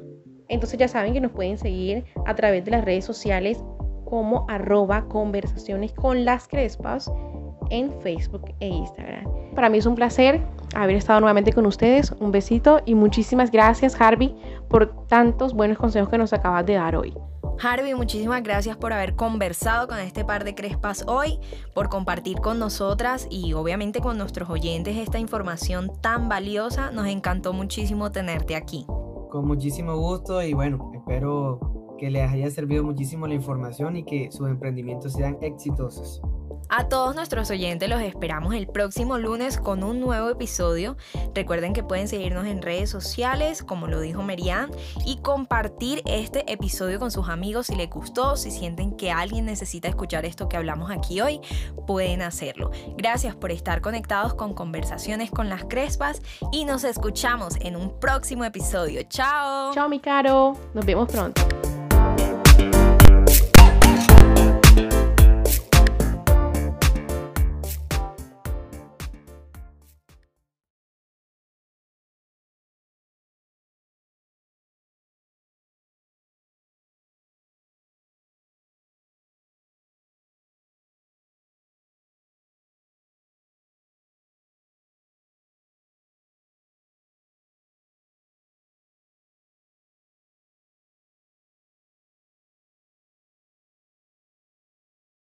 Entonces 0.49 0.79
ya 0.79 0.87
saben 0.87 1.15
que 1.15 1.21
nos 1.21 1.33
pueden 1.33 1.57
seguir 1.57 2.05
a 2.27 2.35
través 2.35 2.63
de 2.63 2.71
las 2.73 2.85
redes 2.85 3.07
sociales 3.07 3.59
como 4.05 4.45
arroba 4.51 5.09
conversaciones 5.09 5.95
con 5.95 6.27
las 6.27 6.47
crespas 6.47 7.11
en 7.71 7.91
Facebook 8.03 8.53
e 8.61 8.69
Instagram. 8.69 9.25
Para 9.55 9.71
mí 9.71 9.79
es 9.79 9.87
un 9.87 9.95
placer 9.95 10.43
haber 10.75 10.97
estado 10.97 11.21
nuevamente 11.21 11.55
con 11.55 11.65
ustedes. 11.65 12.13
Un 12.21 12.31
besito 12.31 12.81
y 12.85 12.95
muchísimas 12.95 13.51
gracias 13.51 13.99
Harvey 13.99 14.37
por 14.69 15.07
tantos 15.07 15.55
buenos 15.55 15.79
consejos 15.79 16.11
que 16.11 16.19
nos 16.19 16.35
acabas 16.35 16.67
de 16.67 16.75
dar 16.75 16.97
hoy. 16.97 17.15
Harvey, 17.61 17.95
muchísimas 17.95 18.43
gracias 18.43 18.77
por 18.77 18.93
haber 18.93 19.17
conversado 19.17 19.89
con 19.89 19.99
este 19.99 20.25
par 20.25 20.45
de 20.45 20.55
crespas 20.55 21.05
hoy, 21.07 21.41
por 21.75 21.89
compartir 21.89 22.39
con 22.39 22.59
nosotras 22.59 23.27
y 23.31 23.53
obviamente 23.53 24.01
con 24.01 24.17
nuestros 24.17 24.49
oyentes 24.49 24.97
esta 24.97 25.19
información 25.19 25.91
tan 26.01 26.29
valiosa. 26.29 26.91
Nos 26.93 27.07
encantó 27.07 27.53
muchísimo 27.53 28.13
tenerte 28.13 28.57
aquí. 28.57 28.87
Con 29.31 29.47
muchísimo 29.47 29.97
gusto 29.97 30.43
y 30.43 30.55
bueno, 30.55 30.93
espero 30.95 31.78
que 31.99 32.11
les 32.11 32.31
haya 32.31 32.51
servido 32.51 32.85
muchísimo 32.85 33.27
la 33.27 33.35
información 33.35 33.97
y 33.97 34.05
que 34.05 34.31
sus 34.33 34.49
emprendimientos 34.49 35.13
sean 35.13 35.37
exitosos. 35.43 36.23
A 36.71 36.89
todos 36.89 37.15
nuestros 37.15 37.51
oyentes 37.51 37.89
los 37.89 38.03
esperamos 38.03 38.55
el 38.55 38.67
próximo 38.67 39.17
lunes 39.17 39.57
con 39.57 39.83
un 39.83 40.01
nuevo 40.01 40.29
episodio. 40.29 40.97
Recuerden 41.35 41.73
que 41.73 41.83
pueden 41.83 42.09
seguirnos 42.09 42.47
en 42.47 42.61
redes 42.61 42.91
sociales, 42.91 43.63
como 43.63 43.87
lo 43.87 44.01
dijo 44.01 44.23
Merian, 44.23 44.71
y 45.07 45.17
compartir 45.19 46.03
este 46.05 46.51
episodio 46.53 46.99
con 46.99 47.11
sus 47.11 47.31
amigos 47.31 47.69
si 47.69 47.75
les 47.75 47.89
gustó, 47.89 48.37
si 48.37 48.51
sienten 48.51 48.97
que 48.97 49.11
alguien 49.11 49.47
necesita 49.47 49.89
escuchar 49.89 50.27
esto 50.27 50.49
que 50.49 50.59
hablamos 50.59 50.91
aquí 50.91 51.23
hoy, 51.23 51.41
pueden 51.87 52.21
hacerlo. 52.21 52.71
Gracias 52.99 53.35
por 53.35 53.51
estar 53.51 53.81
conectados 53.81 54.35
con 54.35 54.53
Conversaciones 54.53 55.31
con 55.31 55.49
las 55.49 55.65
Crespas 55.65 56.21
y 56.53 56.67
nos 56.67 56.85
escuchamos 56.85 57.57
en 57.61 57.77
un 57.77 57.99
próximo 57.99 58.45
episodio. 58.45 59.03
Chao. 59.09 59.73
Chao, 59.73 59.89
mi 59.89 60.01
caro. 60.01 60.55
Nos 60.75 60.85
vemos 60.85 61.11
pronto. 61.11 61.41